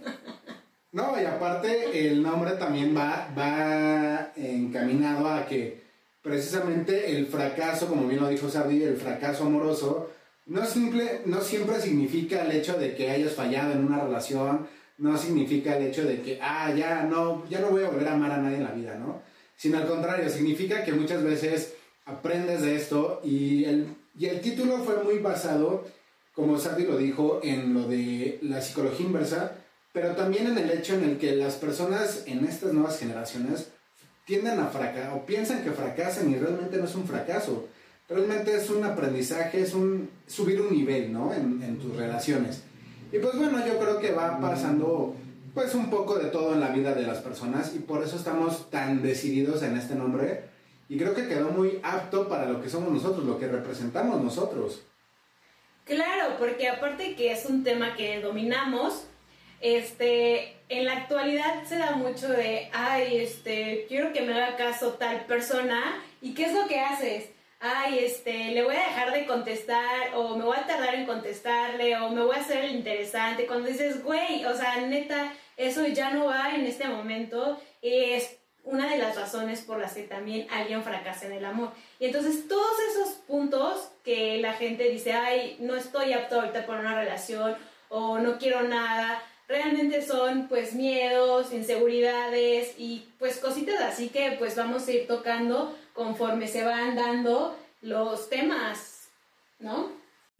No, 0.92 1.20
y 1.20 1.24
aparte 1.24 2.06
el 2.06 2.22
nombre 2.22 2.52
también 2.52 2.96
va, 2.96 3.28
va 3.36 4.30
encaminado 4.36 5.28
a 5.28 5.44
que 5.44 5.82
precisamente 6.22 7.16
el 7.16 7.26
fracaso, 7.26 7.88
como 7.88 8.06
bien 8.06 8.20
lo 8.20 8.28
dijo 8.28 8.48
Sardi, 8.48 8.80
el 8.84 8.96
fracaso 8.96 9.42
amoroso, 9.42 10.12
no, 10.46 10.64
simple, 10.64 11.22
no 11.26 11.40
siempre 11.40 11.80
significa 11.80 12.44
el 12.44 12.52
hecho 12.52 12.78
de 12.78 12.94
que 12.94 13.10
hayas 13.10 13.32
fallado 13.32 13.72
en 13.72 13.84
una 13.84 14.04
relación, 14.04 14.68
no 14.98 15.18
significa 15.18 15.76
el 15.76 15.86
hecho 15.86 16.04
de 16.04 16.20
que, 16.22 16.38
ah, 16.40 16.72
ya 16.74 17.02
no, 17.02 17.48
ya 17.48 17.60
no 17.60 17.70
voy 17.70 17.84
a 17.84 17.90
volver 17.90 18.08
a 18.08 18.14
amar 18.14 18.30
a 18.30 18.38
nadie 18.38 18.58
en 18.58 18.64
la 18.64 18.72
vida, 18.72 18.96
¿no? 18.96 19.22
Sino 19.56 19.78
al 19.78 19.86
contrario, 19.86 20.28
significa 20.28 20.84
que 20.84 20.92
muchas 20.92 21.22
veces 21.22 21.74
aprendes 22.04 22.62
de 22.62 22.76
esto 22.76 23.20
y 23.24 23.64
el, 23.64 23.88
y 24.18 24.26
el 24.26 24.40
título 24.40 24.78
fue 24.78 25.02
muy 25.02 25.18
basado, 25.18 25.84
como 26.34 26.58
Sandy 26.58 26.84
lo 26.84 26.96
dijo, 26.96 27.40
en 27.42 27.74
lo 27.74 27.88
de 27.88 28.38
la 28.42 28.60
psicología 28.60 29.06
inversa, 29.06 29.52
pero 29.92 30.14
también 30.16 30.48
en 30.48 30.58
el 30.58 30.70
hecho 30.70 30.94
en 30.94 31.04
el 31.04 31.18
que 31.18 31.36
las 31.36 31.54
personas 31.54 32.24
en 32.26 32.44
estas 32.44 32.72
nuevas 32.72 32.98
generaciones 32.98 33.68
tienden 34.24 34.58
a 34.58 34.66
fracasar 34.66 35.12
o 35.14 35.26
piensan 35.26 35.62
que 35.62 35.70
fracasan 35.70 36.30
y 36.30 36.36
realmente 36.36 36.78
no 36.78 36.84
es 36.84 36.94
un 36.94 37.06
fracaso. 37.06 37.68
Realmente 38.08 38.56
es 38.56 38.68
un 38.70 38.84
aprendizaje, 38.84 39.62
es 39.62 39.72
un 39.72 40.10
subir 40.26 40.60
un 40.60 40.72
nivel, 40.72 41.12
¿no? 41.12 41.32
En, 41.32 41.62
en 41.62 41.78
tus 41.78 41.96
relaciones. 41.96 42.62
Y 43.14 43.20
pues 43.20 43.36
bueno, 43.36 43.64
yo 43.64 43.78
creo 43.78 44.00
que 44.00 44.10
va 44.10 44.40
pasando 44.40 45.14
pues 45.54 45.72
un 45.76 45.88
poco 45.88 46.18
de 46.18 46.30
todo 46.30 46.52
en 46.52 46.58
la 46.58 46.70
vida 46.70 46.94
de 46.94 47.06
las 47.06 47.18
personas 47.18 47.72
y 47.72 47.78
por 47.78 48.02
eso 48.02 48.16
estamos 48.16 48.68
tan 48.70 49.02
decididos 49.02 49.62
en 49.62 49.76
este 49.76 49.94
nombre 49.94 50.46
y 50.88 50.98
creo 50.98 51.14
que 51.14 51.28
quedó 51.28 51.50
muy 51.50 51.78
apto 51.84 52.28
para 52.28 52.46
lo 52.46 52.60
que 52.60 52.68
somos 52.68 52.90
nosotros, 52.90 53.24
lo 53.24 53.38
que 53.38 53.46
representamos 53.46 54.20
nosotros. 54.20 54.82
Claro, 55.84 56.34
porque 56.40 56.68
aparte 56.68 57.14
que 57.14 57.30
es 57.30 57.46
un 57.46 57.62
tema 57.62 57.94
que 57.94 58.20
dominamos, 58.20 59.04
este, 59.60 60.56
en 60.68 60.84
la 60.84 60.94
actualidad 60.94 61.62
se 61.68 61.78
da 61.78 61.92
mucho 61.92 62.28
de, 62.28 62.68
ay, 62.72 63.18
este, 63.18 63.84
quiero 63.86 64.12
que 64.12 64.22
me 64.22 64.34
haga 64.34 64.56
caso 64.56 64.94
tal 64.94 65.24
persona, 65.26 66.02
¿y 66.20 66.34
qué 66.34 66.46
es 66.46 66.52
lo 66.52 66.66
que 66.66 66.80
haces? 66.80 67.28
Ay, 67.64 68.00
este, 68.00 68.50
le 68.50 68.62
voy 68.62 68.76
a 68.76 68.88
dejar 68.88 69.10
de 69.10 69.24
contestar 69.24 70.14
o 70.14 70.36
me 70.36 70.44
voy 70.44 70.56
a 70.56 70.66
tardar 70.66 70.94
en 70.94 71.06
contestarle 71.06 71.96
o 71.96 72.10
me 72.10 72.22
voy 72.22 72.36
a 72.36 72.40
hacer 72.40 72.62
el 72.62 72.74
interesante. 72.74 73.46
Cuando 73.46 73.68
dices, 73.68 74.04
güey, 74.04 74.44
o 74.44 74.54
sea, 74.54 74.82
neta, 74.82 75.32
eso 75.56 75.86
ya 75.86 76.10
no 76.10 76.26
va 76.26 76.54
en 76.54 76.66
este 76.66 76.86
momento, 76.86 77.58
es 77.80 78.36
una 78.64 78.90
de 78.90 78.98
las 78.98 79.16
razones 79.16 79.62
por 79.62 79.78
las 79.78 79.94
que 79.94 80.02
también 80.02 80.46
alguien 80.50 80.82
fracasa 80.82 81.24
en 81.24 81.32
el 81.32 81.44
amor. 81.44 81.70
Y 81.98 82.06
entonces 82.06 82.48
todos 82.48 82.76
esos 82.90 83.14
puntos 83.26 83.88
que 84.04 84.38
la 84.38 84.52
gente 84.52 84.90
dice, 84.90 85.14
ay, 85.14 85.56
no 85.60 85.74
estoy 85.74 86.12
apto 86.12 86.40
ahorita 86.40 86.66
por 86.66 86.76
una 86.76 86.94
relación 86.94 87.56
o 87.88 88.18
no 88.18 88.36
quiero 88.36 88.62
nada, 88.62 89.22
realmente 89.48 90.02
son 90.02 90.48
pues 90.48 90.74
miedos, 90.74 91.52
inseguridades 91.52 92.74
y 92.76 93.06
pues 93.18 93.38
cositas 93.38 93.80
así 93.80 94.08
que 94.08 94.32
pues 94.38 94.56
vamos 94.56 94.86
a 94.86 94.92
ir 94.92 95.06
tocando 95.06 95.74
conforme 95.94 96.48
se 96.48 96.64
van 96.64 96.94
dando 96.94 97.56
los 97.80 98.28
temas, 98.28 99.08
¿no? 99.58 99.92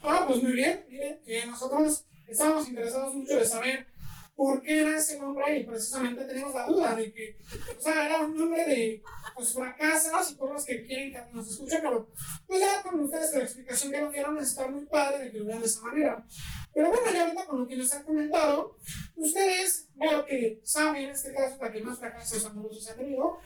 Ah, 0.03 0.25
pues 0.27 0.43
muy 0.43 0.53
bien, 0.53 0.85
miren, 0.91 1.21
que 1.25 1.47
nosotros 1.47 2.05
estamos 2.27 2.69
interesados 2.69 3.15
mucho 3.15 3.37
de 3.37 3.47
saber 3.47 3.87
por 4.37 4.61
qué 4.63 4.81
era 4.81 4.99
ese 4.99 5.19
nombre 5.19 5.59
y 5.59 5.65
precisamente 5.65 6.25
tenemos 6.25 6.55
la 6.55 6.67
duda 6.67 6.95
de 6.97 7.13
que, 7.13 7.39
o 7.79 7.81
sea, 7.81 8.07
era 8.07 8.19
un 8.19 8.37
nombre 8.37 8.65
de, 8.65 9.03
pues, 9.35 9.53
fracasas 9.53 10.33
y 10.33 10.35
por 10.35 10.53
los 10.53 10.65
que 10.65 10.85
quieren 10.85 11.13
que 11.13 11.21
nos 11.33 11.49
escuchen, 11.49 11.81
pero 11.83 12.09
pues 12.47 12.61
ya 12.61 12.83
con 12.83 13.01
ustedes 13.01 13.33
la 13.33 13.45
explicación 13.45 13.93
que 13.93 14.01
nos 14.01 14.13
dieron 14.13 14.39
está 14.39 14.67
muy 14.67 14.85
padre 14.87 15.25
de 15.25 15.31
que 15.31 15.39
lo 15.39 15.47
vean 15.47 15.61
de 15.61 15.67
esa 15.67 15.83
manera. 15.83 16.27
Pero 16.75 16.89
bueno, 16.89 17.13
ya 17.13 17.23
ahorita 17.23 17.47
con 17.47 17.61
lo 17.61 17.69
que 17.69 17.77
nos 17.77 17.93
han 17.93 18.03
comentado, 18.03 18.77
ustedes 19.15 19.89
veo 19.95 20.27
que 20.27 20.61
saben 20.65 21.05
en 21.05 21.11
este 21.11 21.33
caso 21.33 21.57
para 21.57 21.73
que 21.73 21.81
más 21.81 21.99
fracasos 22.01 22.45
amorosos 22.45 22.91
han 22.91 22.97
tenido, 22.97 23.39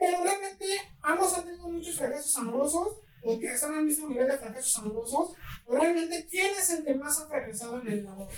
pero 0.00 0.24
realmente 0.24 0.66
ambos 1.02 1.36
han 1.36 1.44
tenido 1.44 1.68
muchos 1.68 1.96
fracasos 1.96 2.36
amorosos, 2.36 2.88
o 3.24 3.38
que 3.38 3.46
están 3.46 3.74
al 3.74 3.84
mismo 3.84 4.08
nivel 4.08 4.28
de 4.28 4.38
fracasos 4.38 4.78
amorosos, 4.78 5.32
realmente 5.68 6.26
quién 6.30 6.52
es 6.58 6.70
el 6.70 6.84
que 6.84 6.94
más 6.94 7.20
ha 7.20 7.26
fracasado 7.26 7.80
en 7.80 7.88
el 7.88 8.06
amor. 8.06 8.28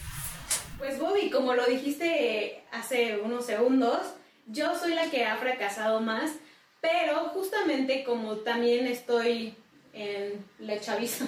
Pues 0.78 0.99
Bobby, 0.99 1.30
como 1.30 1.54
lo 1.54 1.64
dijiste 1.66 2.64
hace 2.73 3.18
unos 3.18 3.47
segundos, 3.47 4.00
yo 4.47 4.78
soy 4.78 4.94
la 4.94 5.11
que 5.11 5.25
ha 5.25 5.37
fracasado 5.37 6.00
más, 6.00 6.33
pero 6.80 7.30
justamente 7.30 8.04
como 8.04 8.38
también 8.38 8.87
estoy 8.87 9.56
en 9.92 10.44
la 10.59 10.80
chaviza, 10.80 11.26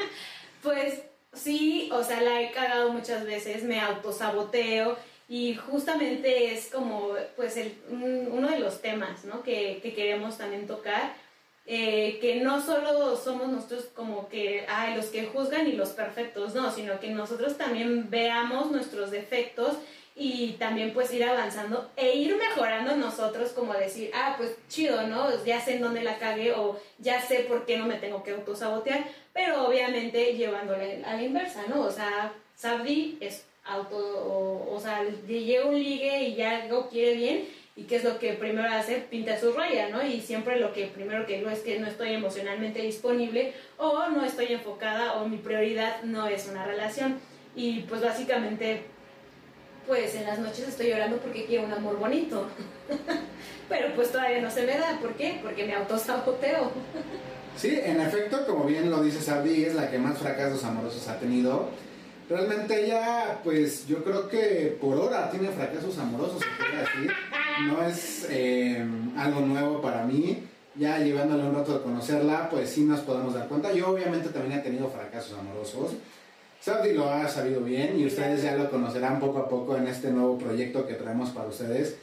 pues 0.62 1.02
sí, 1.32 1.88
o 1.92 2.02
sea, 2.02 2.20
la 2.20 2.42
he 2.42 2.50
cagado 2.50 2.92
muchas 2.92 3.24
veces, 3.24 3.62
me 3.62 3.80
autosaboteo 3.80 4.98
y 5.32 5.54
justamente 5.54 6.52
es 6.52 6.66
como 6.66 7.14
pues 7.36 7.56
el, 7.56 7.74
uno 7.88 8.50
de 8.50 8.58
los 8.58 8.82
temas 8.82 9.24
¿no? 9.24 9.42
que, 9.42 9.80
que 9.82 9.94
queremos 9.94 10.36
también 10.36 10.66
tocar 10.66 11.14
eh, 11.64 12.18
que 12.20 12.36
no 12.42 12.60
solo 12.60 13.16
somos 13.16 13.48
nosotros 13.48 13.86
como 13.94 14.28
que, 14.28 14.66
ay, 14.68 14.94
los 14.94 15.06
que 15.06 15.24
juzgan 15.24 15.66
y 15.66 15.72
los 15.72 15.90
perfectos, 15.90 16.54
no, 16.54 16.70
sino 16.70 17.00
que 17.00 17.08
nosotros 17.12 17.56
también 17.56 18.10
veamos 18.10 18.70
nuestros 18.70 19.10
defectos 19.10 19.78
y 20.14 20.56
también 20.58 20.92
pues 20.92 21.10
ir 21.14 21.24
avanzando 21.24 21.90
e 21.96 22.14
ir 22.14 22.36
mejorando 22.36 22.94
nosotros 22.96 23.52
como 23.52 23.72
decir, 23.72 24.10
ah, 24.12 24.34
pues 24.36 24.54
chido, 24.68 25.06
¿no? 25.06 25.42
Ya 25.46 25.62
sé 25.62 25.76
en 25.76 25.80
dónde 25.80 26.02
la 26.02 26.18
cagué 26.18 26.52
o 26.52 26.78
ya 26.98 27.22
sé 27.22 27.46
por 27.48 27.64
qué 27.64 27.78
no 27.78 27.86
me 27.86 27.96
tengo 27.96 28.22
que 28.22 28.32
autosabotear, 28.32 29.06
pero 29.32 29.66
obviamente 29.66 30.34
llevándole 30.34 31.02
a 31.06 31.14
la 31.14 31.22
inversa, 31.22 31.62
¿no? 31.68 31.80
O 31.86 31.90
sea, 31.90 32.34
Sabdi 32.54 33.16
es 33.20 33.46
auto, 33.64 33.96
o, 33.96 34.74
o 34.74 34.80
sea, 34.80 35.04
llega 35.26 35.66
un 35.66 35.74
ligue 35.74 36.22
y 36.28 36.34
ya 36.34 36.62
algo 36.62 36.88
quiere 36.88 37.14
bien 37.14 37.48
y 37.74 37.84
qué 37.84 37.96
es 37.96 38.04
lo 38.04 38.18
que 38.18 38.34
primero 38.34 38.68
hace, 38.68 38.96
pinta 38.96 39.38
su 39.40 39.52
raya, 39.52 39.88
¿no? 39.88 40.04
Y 40.04 40.20
siempre 40.20 40.58
lo 40.58 40.72
que 40.72 40.86
primero 40.88 41.26
que 41.26 41.38
digo 41.38 41.48
es 41.48 41.60
que 41.60 41.78
no 41.78 41.86
estoy 41.86 42.12
emocionalmente 42.12 42.82
disponible 42.82 43.54
o 43.78 44.08
no 44.08 44.24
estoy 44.24 44.52
enfocada 44.52 45.14
o 45.14 45.28
mi 45.28 45.38
prioridad 45.38 46.02
no 46.02 46.26
es 46.26 46.48
una 46.48 46.66
relación. 46.66 47.18
Y 47.56 47.80
pues 47.80 48.02
básicamente, 48.02 48.82
pues 49.86 50.14
en 50.14 50.24
las 50.24 50.38
noches 50.38 50.68
estoy 50.68 50.88
llorando 50.88 51.16
porque 51.16 51.46
quiero 51.46 51.64
un 51.64 51.72
amor 51.72 51.98
bonito. 51.98 52.46
Pero 53.70 53.94
pues 53.94 54.12
todavía 54.12 54.42
no 54.42 54.50
se 54.50 54.66
me 54.66 54.76
da, 54.76 54.98
¿por 55.00 55.14
qué? 55.14 55.40
Porque 55.42 55.64
me 55.64 55.74
autosaboteo. 55.74 56.72
sí, 57.56 57.80
en 57.82 58.02
efecto, 58.02 58.44
como 58.46 58.64
bien 58.64 58.90
lo 58.90 59.02
dice 59.02 59.22
Sabdi, 59.22 59.64
es 59.64 59.74
la 59.74 59.90
que 59.90 59.98
más 59.98 60.18
fracasos 60.18 60.62
amorosos 60.64 61.08
ha 61.08 61.18
tenido 61.18 61.70
realmente 62.32 62.84
ella, 62.84 63.40
pues 63.44 63.86
yo 63.86 64.02
creo 64.02 64.28
que 64.28 64.76
por 64.80 64.96
ahora 64.96 65.30
tiene 65.30 65.48
fracasos 65.48 65.98
amorosos, 65.98 66.40
se 66.40 67.62
No 67.64 67.82
es 67.82 68.26
eh, 68.30 68.84
algo 69.16 69.40
nuevo 69.40 69.80
para 69.80 70.04
mí. 70.04 70.44
Ya 70.74 70.98
llevándole 70.98 71.44
un 71.44 71.54
rato 71.54 71.74
de 71.74 71.82
conocerla, 71.82 72.48
pues 72.48 72.70
sí 72.70 72.84
nos 72.84 73.00
podemos 73.00 73.34
dar 73.34 73.46
cuenta. 73.46 73.72
Yo 73.72 73.90
obviamente 73.90 74.30
también 74.30 74.58
he 74.58 74.62
tenido 74.62 74.88
fracasos 74.88 75.38
amorosos. 75.38 75.92
Sabdi 76.60 76.94
lo 76.94 77.10
ha 77.10 77.28
sabido 77.28 77.60
bien 77.60 77.98
y 77.98 78.06
ustedes 78.06 78.42
ya 78.42 78.56
lo 78.56 78.70
conocerán 78.70 79.20
poco 79.20 79.38
a 79.38 79.48
poco 79.48 79.76
en 79.76 79.86
este 79.86 80.10
nuevo 80.10 80.38
proyecto 80.38 80.86
que 80.86 80.94
traemos 80.94 81.30
para 81.30 81.48
ustedes. 81.48 81.96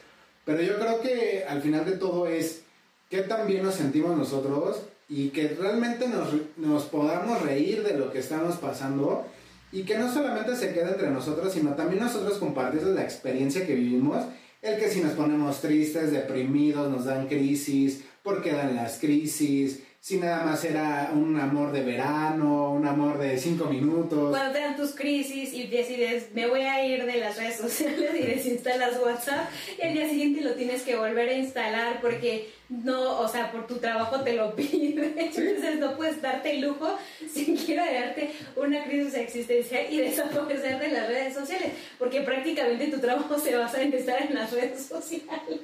Pero 0.44 0.62
yo 0.62 0.78
creo 0.78 1.00
que 1.00 1.44
al 1.48 1.62
final 1.62 1.84
de 1.84 1.92
todo 1.92 2.28
es 2.28 2.62
qué 3.08 3.22
tan 3.22 3.46
bien 3.46 3.64
nos 3.64 3.74
sentimos 3.74 4.16
nosotros 4.16 4.82
y 5.08 5.30
que 5.30 5.48
realmente 5.48 6.06
nos, 6.06 6.28
nos 6.56 6.84
podamos 6.84 7.42
reír 7.42 7.82
de 7.82 7.98
lo 7.98 8.12
que 8.12 8.20
estamos 8.20 8.56
pasando 8.56 9.24
y 9.72 9.82
que 9.82 9.98
no 9.98 10.12
solamente 10.12 10.56
se 10.56 10.72
queda 10.72 10.90
entre 10.90 11.10
nosotros, 11.10 11.52
sino 11.52 11.74
también 11.74 12.02
nosotros 12.02 12.38
compartir 12.38 12.82
la 12.82 13.02
experiencia 13.02 13.66
que 13.66 13.74
vivimos, 13.74 14.24
el 14.62 14.78
que 14.78 14.90
si 14.90 15.00
nos 15.00 15.12
ponemos 15.12 15.60
tristes, 15.60 16.10
deprimidos, 16.10 16.90
nos 16.90 17.04
dan 17.04 17.28
crisis, 17.28 18.02
por 18.22 18.42
qué 18.42 18.52
dan 18.52 18.76
las 18.76 18.98
crisis, 18.98 19.82
si 20.00 20.16
nada 20.16 20.44
más 20.44 20.64
era 20.64 21.10
un 21.12 21.38
amor 21.38 21.72
de 21.72 21.82
verano, 21.82 22.72
un 22.72 22.86
amor 22.86 23.18
de 23.18 23.36
cinco 23.36 23.66
minutos. 23.66 24.30
Cuando 24.30 24.52
te 24.52 24.60
dan 24.60 24.74
tus 24.74 24.92
crisis 24.92 25.52
y 25.52 25.66
decides, 25.66 26.32
me 26.32 26.46
voy 26.46 26.62
a 26.62 26.84
ir 26.86 27.04
de 27.04 27.18
las 27.18 27.36
redes 27.36 27.56
sociales 27.60 28.10
y 28.18 28.22
desinstalas 28.22 28.98
WhatsApp, 28.98 29.50
y 29.78 29.86
al 29.86 29.92
día 29.92 30.08
siguiente 30.08 30.40
lo 30.40 30.54
tienes 30.54 30.82
que 30.82 30.96
volver 30.96 31.28
a 31.28 31.34
instalar 31.34 32.00
porque 32.00 32.48
no, 32.70 33.18
o 33.18 33.28
sea, 33.28 33.52
por 33.52 33.66
tu 33.66 33.76
trabajo 33.76 34.22
te 34.22 34.32
lo 34.32 34.54
pide. 34.56 35.12
Entonces 35.18 35.78
no 35.78 35.94
puedes 35.96 36.22
darte 36.22 36.52
el 36.52 36.62
lujo 36.62 36.96
sin 37.30 37.56
quiero 37.56 37.84
darte 37.84 38.30
una 38.56 38.84
crisis 38.84 39.14
existencial 39.14 39.84
y 39.92 39.98
desaparecer 39.98 40.78
de 40.78 40.88
las 40.88 41.08
redes 41.08 41.34
sociales, 41.34 41.72
porque 41.98 42.22
prácticamente 42.22 42.86
tu 42.86 43.00
trabajo 43.00 43.38
se 43.44 43.54
basa 43.54 43.82
en 43.82 43.92
estar 43.92 44.22
en 44.22 44.34
las 44.34 44.50
redes 44.50 44.86
sociales. 44.86 45.60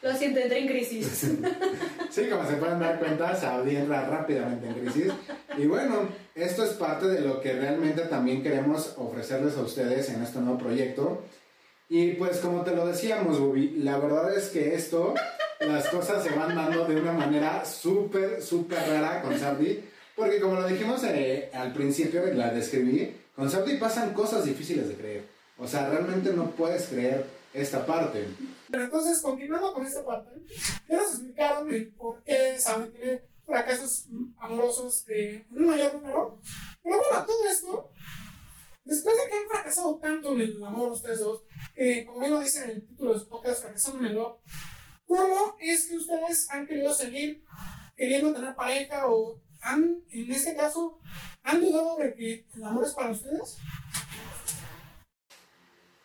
Lo 0.00 0.14
siento, 0.14 0.38
entré 0.38 0.60
en 0.60 0.68
crisis. 0.68 1.06
sí, 2.10 2.26
como 2.30 2.48
se 2.48 2.56
pueden 2.56 2.78
dar 2.78 2.98
cuenta, 2.98 3.34
Saudi 3.34 3.76
entra 3.76 4.06
rápidamente 4.06 4.68
en 4.68 4.74
crisis. 4.74 5.12
Y 5.56 5.66
bueno, 5.66 6.08
esto 6.34 6.64
es 6.64 6.70
parte 6.70 7.06
de 7.06 7.20
lo 7.20 7.40
que 7.40 7.52
realmente 7.54 8.02
también 8.02 8.42
queremos 8.42 8.94
ofrecerles 8.96 9.56
a 9.56 9.62
ustedes 9.62 10.08
en 10.10 10.22
este 10.22 10.38
nuevo 10.38 10.58
proyecto. 10.58 11.24
Y 11.88 12.12
pues 12.12 12.38
como 12.38 12.62
te 12.62 12.76
lo 12.76 12.86
decíamos, 12.86 13.40
Bubi, 13.40 13.70
la 13.78 13.98
verdad 13.98 14.36
es 14.36 14.50
que 14.50 14.74
esto, 14.74 15.14
las 15.60 15.88
cosas 15.88 16.22
se 16.22 16.30
van 16.30 16.54
dando 16.54 16.84
de 16.84 16.96
una 16.96 17.12
manera 17.12 17.64
súper, 17.64 18.40
súper 18.40 18.78
rara 18.78 19.20
con 19.22 19.36
Saudi. 19.38 19.80
Porque 20.14 20.40
como 20.40 20.60
lo 20.60 20.68
dijimos 20.68 21.02
eh, 21.04 21.50
al 21.52 21.72
principio, 21.72 22.22
la 22.34 22.52
describí, 22.52 23.16
con 23.34 23.50
Saudi 23.50 23.76
pasan 23.78 24.12
cosas 24.12 24.44
difíciles 24.44 24.88
de 24.88 24.94
creer. 24.94 25.22
O 25.58 25.66
sea, 25.66 25.88
realmente 25.88 26.32
no 26.32 26.50
puedes 26.50 26.86
creer 26.86 27.24
esta 27.52 27.84
parte. 27.84 28.28
Pero 28.70 28.84
entonces, 28.84 29.20
continuando 29.20 29.72
con 29.72 29.86
esta 29.86 30.04
parte, 30.04 30.30
ya 30.88 30.96
nos 30.96 31.14
explicaron 31.14 31.72
el 31.72 31.92
por 31.92 32.22
qué 32.22 32.58
Saudi 32.58 32.90
tiene 32.90 33.22
fracasos 33.44 34.06
amorosos 34.38 35.06
de 35.06 35.46
un 35.50 35.66
mayor 35.66 35.94
número. 35.94 36.40
Pero 36.82 36.96
bueno, 36.96 37.26
todo 37.26 37.46
esto, 37.46 37.90
después 38.84 39.16
de 39.16 39.28
que 39.28 39.36
han 39.36 39.48
fracasado 39.48 39.98
tanto 39.98 40.32
en 40.32 40.40
el 40.42 40.64
amor 40.64 40.92
ustedes 40.92 41.20
dos, 41.20 41.42
que 41.74 42.04
como 42.04 42.20
bien 42.20 42.32
lo 42.32 42.40
dice 42.40 42.64
en 42.64 42.70
el 42.70 42.86
título 42.86 43.14
de 43.14 43.20
su 43.20 43.28
podcast, 43.28 43.62
fracasando 43.62 44.00
en 44.00 44.06
el 44.06 44.14
love, 44.14 44.38
¿cómo 45.06 45.56
es 45.60 45.86
que 45.86 45.96
ustedes 45.96 46.50
han 46.50 46.66
querido 46.66 46.92
seguir 46.92 47.42
queriendo 47.96 48.32
tener 48.32 48.54
pareja 48.54 49.06
o 49.08 49.40
han, 49.60 50.02
en 50.10 50.30
este 50.30 50.54
caso, 50.54 51.00
han 51.42 51.60
dudado 51.60 51.96
de 51.96 52.14
que 52.14 52.46
el 52.54 52.64
amor 52.64 52.84
es 52.84 52.92
para 52.92 53.10
ustedes? 53.10 53.56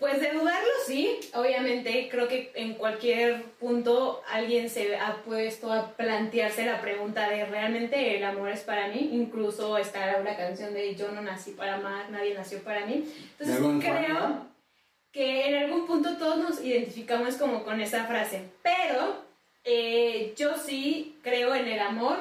Pues 0.03 0.19
de 0.19 0.31
dudarlo 0.31 0.69
sí, 0.85 1.17
obviamente 1.33 2.09
creo 2.11 2.27
que 2.27 2.51
en 2.55 2.73
cualquier 2.73 3.41
punto 3.57 4.21
alguien 4.29 4.69
se 4.69 4.97
ha 4.97 5.21
puesto 5.23 5.71
a 5.71 5.91
plantearse 5.95 6.65
la 6.65 6.81
pregunta 6.81 7.29
de 7.29 7.45
realmente 7.45 8.17
el 8.17 8.25
amor 8.25 8.49
es 8.49 8.59
para 8.59 8.89
mí, 8.89 9.11
incluso 9.13 9.77
está 9.77 10.17
una 10.19 10.35
canción 10.35 10.73
de 10.73 10.93
yo 10.95 11.09
no 11.13 11.21
nací 11.21 11.51
para 11.51 11.75
amar, 11.75 12.09
nadie 12.09 12.33
nació 12.33 12.61
para 12.63 12.85
mí. 12.85 13.05
Entonces 13.39 13.57
creo 13.79 14.45
que 15.13 15.47
en 15.47 15.55
algún 15.63 15.87
punto 15.87 16.17
todos 16.17 16.37
nos 16.37 16.61
identificamos 16.61 17.35
como 17.35 17.63
con 17.63 17.79
esa 17.79 18.03
frase, 18.03 18.41
pero 18.61 19.23
eh, 19.63 20.33
yo 20.35 20.57
sí 20.57 21.17
creo 21.23 21.55
en 21.55 21.69
el 21.69 21.79
amor, 21.79 22.17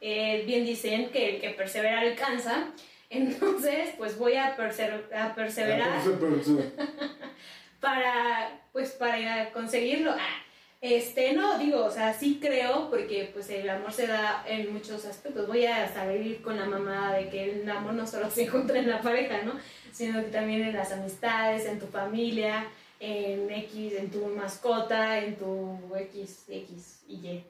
eh, 0.00 0.42
bien 0.46 0.64
dicen 0.64 1.10
que 1.10 1.34
el 1.34 1.40
que 1.42 1.50
persevera 1.50 2.00
alcanza, 2.00 2.68
entonces 3.10 3.90
pues 3.96 4.18
voy 4.18 4.34
a, 4.34 4.48
a 4.48 5.34
perseverar 5.34 6.02
para, 7.80 8.60
pues, 8.72 8.90
para 8.92 9.52
conseguirlo. 9.52 10.12
Ah, 10.12 10.42
este, 10.80 11.32
no, 11.32 11.58
digo, 11.58 11.84
o 11.84 11.90
sea, 11.90 12.12
sí 12.12 12.38
creo, 12.40 12.90
porque 12.90 13.30
pues 13.32 13.48
el 13.50 13.68
amor 13.68 13.92
se 13.92 14.06
da 14.06 14.44
en 14.46 14.72
muchos 14.72 15.04
aspectos. 15.04 15.46
Voy 15.46 15.64
a 15.66 15.92
salir 15.92 16.42
con 16.42 16.56
la 16.56 16.66
mamá 16.66 17.14
de 17.14 17.28
que 17.28 17.62
el 17.62 17.70
amor 17.70 17.94
no 17.94 18.06
solo 18.06 18.30
se 18.30 18.44
encuentra 18.44 18.78
en 18.78 18.90
la 18.90 19.00
pareja, 19.00 19.42
¿no? 19.42 19.52
Sino 19.92 20.22
que 20.22 20.28
también 20.28 20.62
en 20.62 20.74
las 20.74 20.92
amistades, 20.92 21.66
en 21.66 21.78
tu 21.78 21.86
familia, 21.86 22.66
en 23.00 23.50
X, 23.50 23.94
en 23.94 24.10
tu 24.10 24.26
mascota, 24.26 25.18
en 25.18 25.36
tu 25.36 25.78
X, 25.96 26.44
X 26.48 27.04
y 27.08 27.14
Y. 27.14 27.44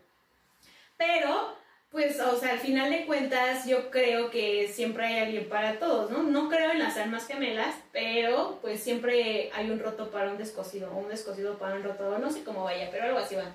Pero 0.96 1.56
pues, 1.90 2.20
o 2.20 2.38
sea, 2.38 2.52
al 2.52 2.58
final 2.58 2.90
de 2.90 3.06
cuentas, 3.06 3.66
yo 3.66 3.90
creo 3.90 4.30
que 4.30 4.68
siempre 4.68 5.06
hay 5.06 5.18
alguien 5.18 5.48
para 5.48 5.78
todos, 5.78 6.10
¿no? 6.10 6.22
No 6.22 6.48
creo 6.48 6.72
en 6.72 6.78
las 6.78 6.96
almas 6.96 7.26
gemelas, 7.26 7.74
pero 7.92 8.58
pues 8.60 8.80
siempre 8.80 9.50
hay 9.54 9.70
un 9.70 9.78
roto 9.78 10.10
para 10.10 10.30
un 10.30 10.36
descosido, 10.36 10.90
o 10.92 10.98
un 10.98 11.08
descosido 11.08 11.58
para 11.58 11.76
un 11.76 11.84
roto, 11.84 12.18
no 12.18 12.30
sé 12.30 12.42
cómo 12.42 12.64
vaya, 12.64 12.88
pero 12.90 13.04
algo 13.04 13.18
así 13.18 13.36
va. 13.36 13.54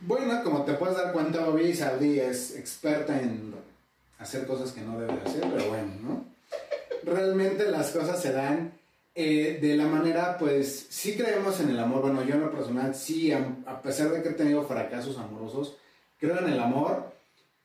Bueno, 0.00 0.42
como 0.44 0.64
te 0.64 0.74
puedes 0.74 0.96
dar 0.96 1.12
cuenta, 1.12 1.44
Bobby 1.44 1.74
Saudi 1.74 2.20
es 2.20 2.56
experta 2.56 3.18
en 3.18 3.54
hacer 4.18 4.46
cosas 4.46 4.72
que 4.72 4.82
no 4.82 5.00
debe 5.00 5.20
hacer, 5.24 5.42
pero 5.52 5.68
bueno, 5.68 5.92
¿no? 6.02 6.24
Realmente 7.02 7.70
las 7.70 7.90
cosas 7.90 8.20
se 8.20 8.32
dan 8.32 8.78
eh, 9.14 9.58
de 9.60 9.76
la 9.76 9.86
manera, 9.86 10.38
pues, 10.38 10.86
sí 10.90 11.16
creemos 11.16 11.58
en 11.60 11.70
el 11.70 11.78
amor. 11.78 12.02
Bueno, 12.02 12.22
yo 12.22 12.34
en 12.34 12.42
lo 12.42 12.52
personal, 12.52 12.94
sí, 12.94 13.32
a 13.32 13.82
pesar 13.82 14.10
de 14.10 14.22
que 14.22 14.30
he 14.30 14.34
tenido 14.34 14.62
fracasos 14.62 15.18
amorosos, 15.18 15.76
creo 16.18 16.38
en 16.38 16.52
el 16.52 16.60
amor 16.60 17.19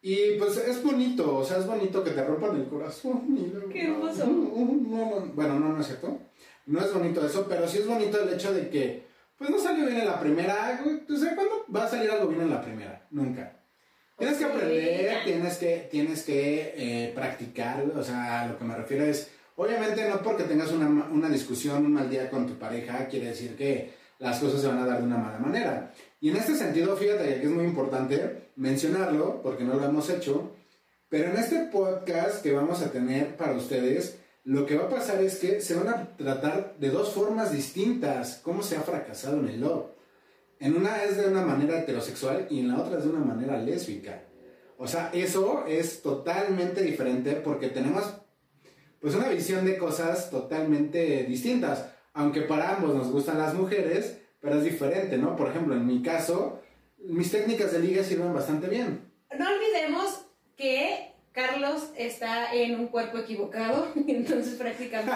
y 0.08 0.38
pues 0.38 0.56
es 0.58 0.84
bonito, 0.84 1.38
o 1.38 1.44
sea, 1.44 1.58
es 1.58 1.66
bonito 1.66 2.04
que 2.04 2.12
te 2.12 2.24
rompan 2.24 2.56
el 2.58 2.68
corazón. 2.68 3.24
Qué 3.74 3.88
hermoso. 3.88 4.28
bueno, 4.28 5.60
no, 5.60 5.70
no 5.70 5.82
es 5.82 5.88
cierto. 5.88 6.20
No 6.68 6.80
es 6.80 6.94
bonito 6.94 7.26
eso, 7.26 7.48
pero 7.50 7.68
sí 7.68 7.80
es 7.80 7.88
bonito 7.88 8.22
el 8.22 8.32
hecho 8.32 8.54
de 8.54 8.70
que, 8.70 9.08
pues 9.36 9.50
no 9.50 9.58
salió 9.58 9.84
bien 9.88 10.02
en 10.02 10.06
la 10.06 10.20
primera. 10.20 10.80
O 11.10 11.16
sea, 11.18 11.34
¿cuándo 11.34 11.66
va 11.76 11.86
a 11.86 11.90
salir 11.90 12.12
algo 12.12 12.28
bien 12.28 12.42
en 12.42 12.52
la 12.52 12.62
primera? 12.62 13.08
Nunca. 13.10 13.58
Tienes 14.16 14.38
que 14.38 14.46
aprender, 14.46 15.24
tienes 15.26 15.58
que, 15.58 15.88
tienes 15.90 16.24
que 16.24 16.74
eh, 16.78 17.12
practicar, 17.16 17.84
o 17.98 18.04
sea, 18.04 18.46
lo 18.46 18.60
que 18.60 18.64
me 18.64 18.76
refiero 18.76 19.06
es, 19.06 19.32
obviamente 19.56 20.08
no 20.08 20.22
porque 20.22 20.44
tengas 20.44 20.72
una, 20.72 20.88
una 20.88 21.30
discusión, 21.30 21.84
un 21.84 21.94
mal 21.94 22.12
día 22.12 22.30
con 22.30 22.46
tu 22.46 22.60
pareja, 22.60 23.08
quiere 23.08 23.30
decir 23.30 23.56
que 23.56 23.92
las 24.20 24.40
cosas 24.40 24.62
se 24.62 24.68
van 24.68 24.78
a 24.78 24.86
dar 24.86 25.00
de 25.00 25.08
una 25.08 25.18
mala 25.18 25.40
manera. 25.40 25.92
Y 26.26 26.30
en 26.30 26.38
este 26.38 26.56
sentido, 26.56 26.98
fíjate 26.98 27.40
que 27.40 27.44
es 27.44 27.52
muy 27.52 27.66
importante 27.66 28.50
mencionarlo, 28.56 29.44
porque 29.44 29.64
no 29.64 29.76
lo 29.76 29.86
hemos 29.86 30.10
hecho, 30.10 30.56
pero 31.08 31.30
en 31.30 31.38
este 31.38 31.66
podcast 31.72 32.42
que 32.42 32.52
vamos 32.52 32.82
a 32.82 32.92
tener 32.92 33.38
para 33.38 33.54
ustedes, 33.54 34.18
lo 34.44 34.66
que 34.66 34.76
va 34.76 34.86
a 34.86 34.90
pasar 34.90 35.22
es 35.22 35.38
que 35.38 35.62
se 35.62 35.76
van 35.76 35.88
a 35.88 36.18
tratar 36.18 36.78
de 36.80 36.90
dos 36.90 37.14
formas 37.14 37.52
distintas 37.52 38.40
cómo 38.42 38.64
se 38.64 38.76
ha 38.76 38.82
fracasado 38.82 39.38
en 39.38 39.50
el 39.50 39.62
love. 39.62 39.92
En 40.60 40.76
una 40.76 41.04
es 41.04 41.16
de 41.16 41.28
una 41.28 41.46
manera 41.46 41.78
heterosexual 41.78 42.48
y 42.50 42.62
en 42.62 42.70
la 42.70 42.82
otra 42.82 42.98
es 42.98 43.04
de 43.04 43.12
una 43.12 43.24
manera 43.24 43.60
lésbica. 43.60 44.24
O 44.80 44.88
sea, 44.88 45.12
eso 45.14 45.66
es 45.68 46.02
totalmente 46.02 46.82
diferente 46.82 47.34
porque 47.34 47.70
tenemos 47.70 48.04
pues 49.00 49.14
una 49.14 49.30
visión 49.30 49.64
de 49.64 49.78
cosas 49.78 50.32
totalmente 50.32 51.24
distintas. 51.26 51.86
Aunque 52.14 52.42
para 52.42 52.78
ambos 52.78 52.96
nos 52.96 53.12
gustan 53.12 53.38
las 53.38 53.54
mujeres, 53.54 54.25
pero 54.46 54.60
es 54.60 54.64
diferente, 54.64 55.18
¿no? 55.18 55.36
Por 55.36 55.50
ejemplo, 55.50 55.74
en 55.74 55.88
mi 55.88 56.04
caso, 56.04 56.62
mis 57.00 57.32
técnicas 57.32 57.72
de 57.72 57.80
liga 57.80 58.04
sirven 58.04 58.32
bastante 58.32 58.68
bien. 58.68 59.12
No 59.36 59.50
olvidemos 59.50 60.22
que 60.56 61.14
Carlos 61.32 61.90
está 61.98 62.54
en 62.54 62.80
un 62.80 62.88
cuerpo 62.90 63.18
equivocado, 63.18 63.88
entonces 64.08 64.54
prácticamente... 64.54 65.12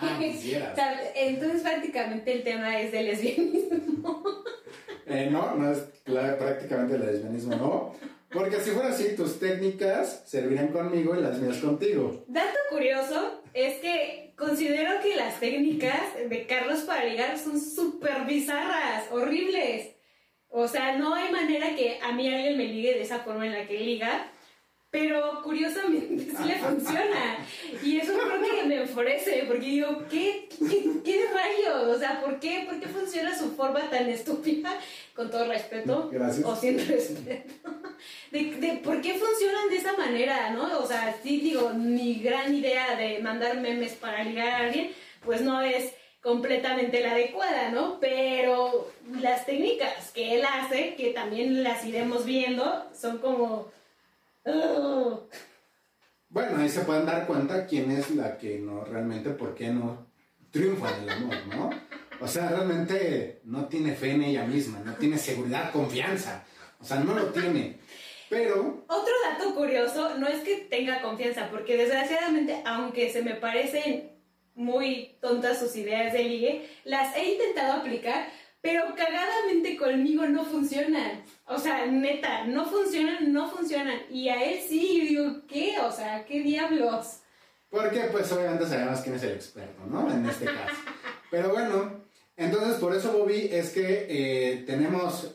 entonces 1.16 1.62
prácticamente 1.62 2.32
el 2.32 2.44
tema 2.44 2.80
es 2.80 2.92
del 2.92 3.06
lesbianismo. 3.06 4.22
Eh, 5.04 5.28
no, 5.30 5.56
no 5.56 5.70
es 5.70 5.78
prácticamente 6.04 6.94
el 6.94 7.04
lesbianismo, 7.04 7.56
no. 7.56 7.92
Porque 8.30 8.60
si 8.60 8.70
fuera 8.70 8.90
así, 8.90 9.16
tus 9.16 9.40
técnicas 9.40 10.22
servirían 10.26 10.68
conmigo 10.68 11.14
y 11.16 11.20
las 11.20 11.38
mías 11.38 11.58
contigo. 11.58 12.24
Dato 12.28 12.56
curioso 12.70 13.42
es 13.52 13.78
que 13.80 14.21
considero 14.36 15.00
que 15.02 15.16
las 15.16 15.40
técnicas 15.40 16.14
de 16.28 16.46
Carlos 16.46 16.80
para 16.80 17.04
ligar 17.04 17.38
son 17.38 17.60
súper 17.60 18.24
bizarras, 18.26 19.10
horribles. 19.10 19.94
O 20.48 20.68
sea, 20.68 20.96
no 20.98 21.14
hay 21.14 21.32
manera 21.32 21.74
que 21.74 21.98
a 22.02 22.12
mí 22.12 22.32
alguien 22.32 22.58
me 22.58 22.66
ligue 22.66 22.94
de 22.94 23.02
esa 23.02 23.20
forma 23.20 23.46
en 23.46 23.52
la 23.52 23.66
que 23.66 23.78
liga, 23.78 24.30
pero 24.92 25.40
curiosamente 25.42 26.30
sí 26.36 26.44
le 26.44 26.58
funciona. 26.58 27.38
Y 27.82 27.98
eso 27.98 28.12
creo 28.12 28.42
que 28.42 28.64
me 28.64 28.82
enfurece, 28.82 29.44
porque 29.48 29.66
digo, 29.66 30.04
¿qué, 30.10 30.48
qué, 30.50 30.84
qué 31.02 31.24
rayos? 31.32 31.96
O 31.96 31.98
sea, 31.98 32.20
¿por 32.20 32.38
qué, 32.38 32.66
¿por 32.68 32.78
qué 32.78 32.86
funciona 32.86 33.36
su 33.36 33.52
forma 33.52 33.80
tan 33.88 34.08
estúpida? 34.10 34.78
Con 35.16 35.30
todo 35.30 35.48
respeto. 35.48 36.10
O 36.44 36.54
sin 36.54 36.86
respeto. 36.86 37.70
De, 38.30 38.44
de, 38.56 38.72
por 38.84 39.00
qué 39.00 39.14
funcionan 39.14 39.70
de 39.70 39.76
esa 39.76 39.96
manera, 39.96 40.50
¿no? 40.50 40.78
O 40.78 40.86
sea, 40.86 41.16
sí 41.22 41.40
digo, 41.40 41.70
mi 41.70 42.16
gran 42.16 42.54
idea 42.54 42.94
de 42.94 43.18
mandar 43.20 43.58
memes 43.60 43.94
para 43.94 44.22
ligar 44.22 44.48
a 44.48 44.58
alguien, 44.66 44.90
pues 45.24 45.40
no 45.40 45.62
es 45.62 45.94
completamente 46.20 47.00
la 47.00 47.12
adecuada, 47.12 47.70
¿no? 47.70 47.98
Pero 47.98 48.90
las 49.22 49.46
técnicas 49.46 50.10
que 50.10 50.34
él 50.34 50.44
hace, 50.44 50.96
que 50.96 51.12
también 51.12 51.62
las 51.62 51.82
iremos 51.86 52.26
viendo, 52.26 52.90
son 52.94 53.18
como... 53.18 53.72
Bueno, 56.28 56.62
ahí 56.62 56.68
se 56.70 56.80
pueden 56.80 57.04
dar 57.04 57.26
cuenta 57.26 57.66
quién 57.66 57.90
es 57.90 58.10
la 58.12 58.38
que 58.38 58.58
no 58.58 58.84
realmente, 58.86 59.28
por 59.30 59.54
qué 59.54 59.68
no 59.68 60.06
triunfa 60.50 60.96
en 60.96 61.02
el 61.02 61.10
amor, 61.10 61.36
¿no? 61.46 61.70
O 62.22 62.26
sea, 62.26 62.48
realmente 62.48 63.42
no 63.44 63.66
tiene 63.66 63.94
fe 63.94 64.12
en 64.12 64.22
ella 64.22 64.46
misma, 64.46 64.80
no 64.82 64.94
tiene 64.94 65.18
seguridad, 65.18 65.70
confianza. 65.72 66.44
O 66.80 66.84
sea, 66.84 67.00
no 67.00 67.14
lo 67.14 67.26
tiene. 67.26 67.80
Pero... 68.30 68.84
Otro 68.88 69.12
dato 69.28 69.54
curioso, 69.54 70.16
no 70.16 70.26
es 70.26 70.40
que 70.40 70.68
tenga 70.70 71.02
confianza, 71.02 71.50
porque 71.50 71.76
desgraciadamente, 71.76 72.62
aunque 72.64 73.12
se 73.12 73.20
me 73.20 73.34
parecen 73.34 74.12
muy 74.54 75.18
tontas 75.20 75.58
sus 75.58 75.76
ideas 75.76 76.12
de 76.14 76.24
ligue, 76.24 76.70
las 76.84 77.14
he 77.16 77.32
intentado 77.32 77.80
aplicar, 77.80 78.28
pero 78.62 78.94
cagadamente 78.94 79.76
conmigo 79.76 80.24
no 80.26 80.44
funcionan. 80.44 81.24
O 81.46 81.58
sea, 81.58 81.84
neta, 81.86 82.46
no 82.46 82.64
funcionan, 82.64 83.32
no 83.32 83.50
funcionan. 83.50 84.02
Y 84.08 84.28
a 84.28 84.42
él 84.42 84.60
sí, 84.66 84.98
yo 84.98 85.04
digo, 85.04 85.46
¿qué? 85.48 85.74
O 85.80 85.90
sea, 85.90 86.24
¿qué 86.24 86.40
diablos? 86.40 87.18
Porque 87.68 88.00
pues 88.12 88.30
obviamente 88.30 88.66
sabemos 88.66 89.00
quién 89.00 89.16
es 89.16 89.22
el 89.24 89.32
experto, 89.32 89.84
¿no? 89.86 90.10
En 90.10 90.24
este 90.26 90.44
caso. 90.44 90.76
Pero 91.30 91.50
bueno, 91.50 92.04
entonces 92.36 92.76
por 92.76 92.94
eso 92.94 93.12
Bobby 93.12 93.48
es 93.50 93.70
que 93.70 94.06
eh, 94.08 94.64
tenemos 94.64 95.34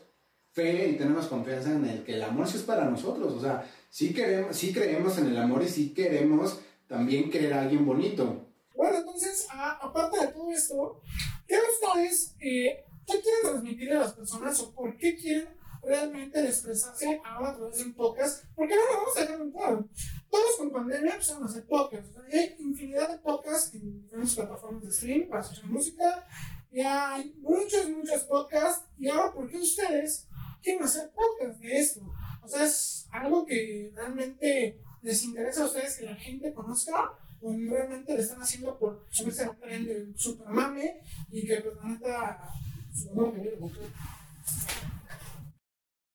fe 0.54 0.90
y 0.90 0.98
tenemos 0.98 1.28
confianza 1.28 1.72
en 1.72 1.86
el 1.86 2.04
que 2.04 2.14
el 2.14 2.24
amor 2.24 2.48
sí 2.48 2.58
es 2.58 2.64
para 2.64 2.86
nosotros. 2.86 3.34
O 3.34 3.42
sea, 3.42 3.70
sí, 3.90 4.14
queremos, 4.14 4.56
sí 4.56 4.72
creemos 4.74 5.18
en 5.18 5.28
el 5.28 5.38
amor 5.38 5.64
y 5.64 5.68
sí 5.68 5.94
queremos 5.94 6.62
también 6.88 7.30
querer 7.30 7.54
a 7.54 7.62
alguien 7.64 7.86
bonito. 7.86 8.48
Bueno, 8.74 9.00
entonces, 9.00 9.48
aparte 9.52 10.20
de 10.20 10.28
todo 10.28 10.52
esto, 10.52 11.02
¿qué 11.48 11.56
ustedes, 11.56 12.36
eh, 12.40 12.86
qué 13.08 13.22
quieren 13.22 13.42
transmitir 13.44 13.94
a 13.94 14.00
las 14.00 14.14
personas 14.14 14.60
o 14.60 14.72
por 14.74 14.98
qué 14.98 15.16
quieren 15.16 15.48
realmente 15.82 16.46
expresarse 16.46 17.22
ahora 17.24 17.52
a 17.52 17.56
través 17.56 17.78
de 17.78 17.84
un 17.86 17.94
podcast? 17.94 18.44
Porque 18.56 18.76
no 18.76 18.82
lo 18.86 18.98
vamos 19.00 19.18
a 19.18 19.22
dejar 19.22 19.52
claro. 19.52 19.90
Todos 20.30 20.58
con 20.58 20.72
pandemia 20.72 21.14
empezaron 21.14 21.44
a 21.44 21.46
hacer 21.46 21.66
podcasts. 21.66 22.18
hay 22.32 22.56
infinidad 22.60 23.10
de 23.10 23.18
podcasts 23.20 23.74
en 23.74 24.04
diferentes 24.04 24.36
plataformas 24.36 24.84
de 24.84 24.92
stream 24.92 25.30
para 25.30 25.42
escuchar 25.42 25.66
música. 25.66 26.28
Ya 26.72 27.16
hay 27.16 27.34
muchos, 27.40 27.90
muchos 27.90 28.24
podcasts. 28.24 28.86
Y 29.00 29.08
ahora, 29.08 29.34
¿por 29.34 29.50
qué 29.50 29.58
ustedes 29.58 30.28
quieren 30.62 30.84
hacer 30.84 31.10
podcasts 31.12 31.62
de 31.62 31.80
esto? 31.80 32.02
O 32.44 32.48
sea, 32.48 32.66
es 32.66 33.08
algo 33.12 33.46
que 33.46 33.92
realmente 33.96 34.80
les 35.02 35.24
interesa 35.24 35.64
a 35.64 35.68
ustedes 35.68 35.98
que 35.98 36.06
la 36.06 36.16
gente 36.16 36.54
conozca 36.54 37.14
o 37.42 37.52
realmente 37.52 38.14
le 38.14 38.22
están 38.22 38.42
haciendo 38.42 38.78
por 38.78 39.06
subirse 39.10 39.44
a 39.44 39.52
un 39.52 39.60
tren 39.60 39.86
del 39.86 40.18
super 40.18 40.48
mame 40.48 41.02
y 41.32 41.46
que 41.46 41.62
pues 41.62 41.76
la 41.76 41.84
neta 41.84 42.50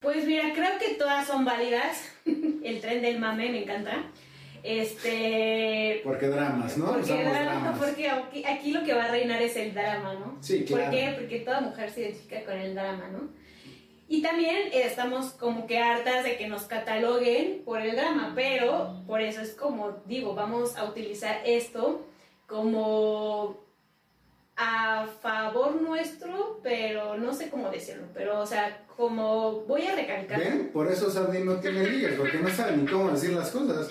Pues 0.01 0.27
mira, 0.27 0.53
creo 0.55 0.79
que 0.79 0.95
todas 0.95 1.27
son 1.27 1.45
válidas. 1.45 2.09
El 2.25 2.81
tren 2.81 3.03
del 3.03 3.19
mame 3.19 3.51
me 3.51 3.63
encanta. 3.63 4.05
Este. 4.63 6.01
Porque 6.05 6.29
dramas, 6.29 6.77
¿no? 6.79 6.87
Porque, 6.93 7.25
drama, 7.25 7.75
porque 7.79 8.09
aquí, 8.09 8.45
aquí 8.45 8.73
lo 8.73 8.85
que 8.85 8.95
va 8.95 9.05
a 9.05 9.11
reinar 9.11 9.43
es 9.43 9.57
el 9.57 9.75
drama, 9.75 10.15
¿no? 10.15 10.39
Sí, 10.41 10.65
claro. 10.65 10.85
¿Por 10.85 10.93
qué? 10.93 11.17
Porque 11.19 11.41
toda 11.41 11.61
mujer 11.63 11.91
se 11.91 12.03
identifica 12.03 12.45
con 12.45 12.57
el 12.57 12.75
drama, 12.75 13.09
¿no? 13.09 13.29
Y 14.13 14.21
también 14.21 14.69
estamos 14.73 15.31
como 15.33 15.67
que 15.67 15.79
hartas 15.79 16.23
de 16.25 16.37
que 16.37 16.47
nos 16.47 16.65
cataloguen 16.65 17.63
por 17.65 17.81
el 17.81 17.97
drama, 17.97 18.33
pero 18.35 19.03
por 19.07 19.21
eso 19.21 19.41
es 19.41 19.55
como 19.55 20.03
digo, 20.05 20.35
vamos 20.35 20.77
a 20.77 20.85
utilizar 20.85 21.41
esto 21.47 22.07
como 22.47 23.57
a 24.55 25.07
favor 25.23 25.81
nuestro, 25.81 26.32
no 27.33 27.39
sé 27.39 27.49
cómo 27.49 27.71
decirlo, 27.71 28.05
pero 28.13 28.41
o 28.41 28.47
sea, 28.47 28.85
como 28.95 29.63
voy 29.63 29.87
a 29.87 29.95
recalcar. 29.95 30.39
¿Ven? 30.39 30.69
Por 30.71 30.93
eso 30.93 31.11
Sardi 31.11 31.43
no 31.43 31.57
tiene 31.61 31.87
ligas, 31.87 32.13
porque 32.19 32.37
no 32.37 32.51
sabe 32.51 32.77
ni 32.77 32.87
cómo 32.87 33.11
decir 33.11 33.31
las 33.31 33.51
cosas. 33.51 33.89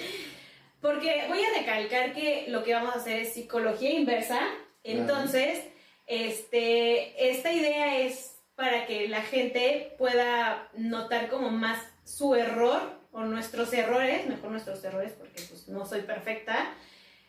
Porque 0.80 1.26
voy 1.28 1.40
a 1.44 1.58
recalcar 1.58 2.14
que 2.14 2.46
lo 2.50 2.64
que 2.64 2.76
vamos 2.76 2.96
a 2.96 3.00
hacer 3.00 3.22
es 3.22 3.34
psicología 3.34 3.92
inversa. 3.92 4.40
Entonces, 4.84 5.64
este, 6.06 7.32
esta 7.32 7.52
idea 7.52 8.00
es 8.00 8.36
para 8.56 8.86
que 8.86 9.08
la 9.08 9.24
gente 9.24 9.96
pueda 9.98 10.70
notar 10.76 11.28
como 11.28 11.50
más 11.50 11.82
su 12.04 12.36
error 12.36 12.80
o 13.12 13.22
nuestros 13.24 13.74
errores, 13.74 14.28
mejor 14.28 14.52
nuestros 14.52 14.84
errores 14.84 15.14
porque 15.18 15.42
pues 15.50 15.68
no 15.68 15.88
soy 15.88 16.02
perfecta. 16.02 16.76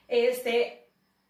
Este, 0.09 0.89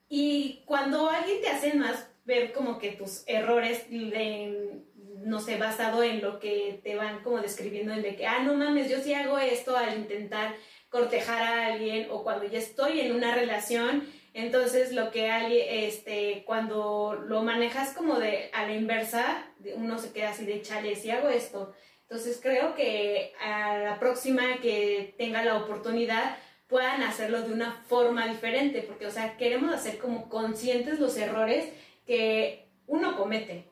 y 0.08 0.62
cuando 0.66 1.08
alguien 1.08 1.40
te 1.40 1.50
hace 1.50 1.74
más 1.74 2.08
ver 2.24 2.52
como 2.52 2.78
que 2.78 2.92
tus 2.92 3.24
errores 3.26 3.90
de, 3.90 4.82
no 5.24 5.40
sé, 5.40 5.56
basado 5.56 6.02
en 6.02 6.22
lo 6.22 6.38
que 6.38 6.80
te 6.82 6.96
van 6.96 7.22
como 7.22 7.38
describiendo, 7.40 7.92
en 7.92 8.02
de 8.02 8.16
que, 8.16 8.26
ah, 8.26 8.42
no 8.42 8.54
mames, 8.54 8.90
yo 8.90 8.98
sí 8.98 9.14
hago 9.14 9.38
esto 9.38 9.76
al 9.76 9.96
intentar 9.98 10.54
cortejar 10.88 11.42
a 11.42 11.66
alguien 11.66 12.08
o 12.10 12.22
cuando 12.22 12.44
ya 12.44 12.58
estoy 12.58 13.00
en 13.00 13.12
una 13.12 13.34
relación, 13.34 14.06
entonces 14.34 14.92
lo 14.92 15.10
que 15.10 15.30
alguien, 15.30 15.66
este, 15.68 16.44
cuando 16.46 17.14
lo 17.14 17.42
manejas 17.42 17.94
como 17.94 18.18
de 18.18 18.50
a 18.52 18.66
la 18.66 18.74
inversa, 18.74 19.46
uno 19.74 19.98
se 19.98 20.12
queda 20.12 20.30
así 20.30 20.44
de 20.44 20.62
chale, 20.62 20.94
si 20.96 21.10
hago 21.10 21.28
esto. 21.28 21.72
Entonces 22.02 22.40
creo 22.42 22.74
que 22.74 23.32
a 23.40 23.78
la 23.78 23.98
próxima 23.98 24.58
que 24.60 25.14
tenga 25.16 25.42
la 25.44 25.56
oportunidad 25.56 26.36
puedan 26.66 27.02
hacerlo 27.02 27.42
de 27.42 27.52
una 27.52 27.82
forma 27.88 28.26
diferente, 28.26 28.82
porque, 28.82 29.06
o 29.06 29.10
sea, 29.10 29.36
queremos 29.36 29.72
hacer 29.72 29.98
como 29.98 30.28
conscientes 30.28 30.98
los 30.98 31.16
errores 31.16 31.70
que 32.06 32.68
uno 32.86 33.16
comete. 33.16 33.70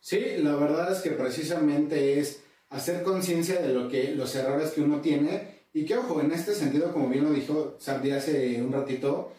Sí, 0.00 0.20
la 0.38 0.56
verdad 0.56 0.92
es 0.92 1.00
que 1.00 1.10
precisamente 1.10 2.18
es 2.18 2.42
hacer 2.70 3.02
conciencia 3.02 3.60
de 3.60 3.72
lo 3.74 3.88
que 3.88 4.14
los 4.14 4.34
errores 4.34 4.70
que 4.70 4.80
uno 4.80 5.00
tiene 5.00 5.60
y 5.72 5.84
que 5.84 5.96
ojo, 5.96 6.20
en 6.20 6.32
este 6.32 6.54
sentido, 6.54 6.92
como 6.92 7.08
bien 7.08 7.24
lo 7.24 7.32
dijo 7.32 7.76
Sandy 7.78 8.10
hace 8.12 8.60
un 8.62 8.72
ratito, 8.72 9.32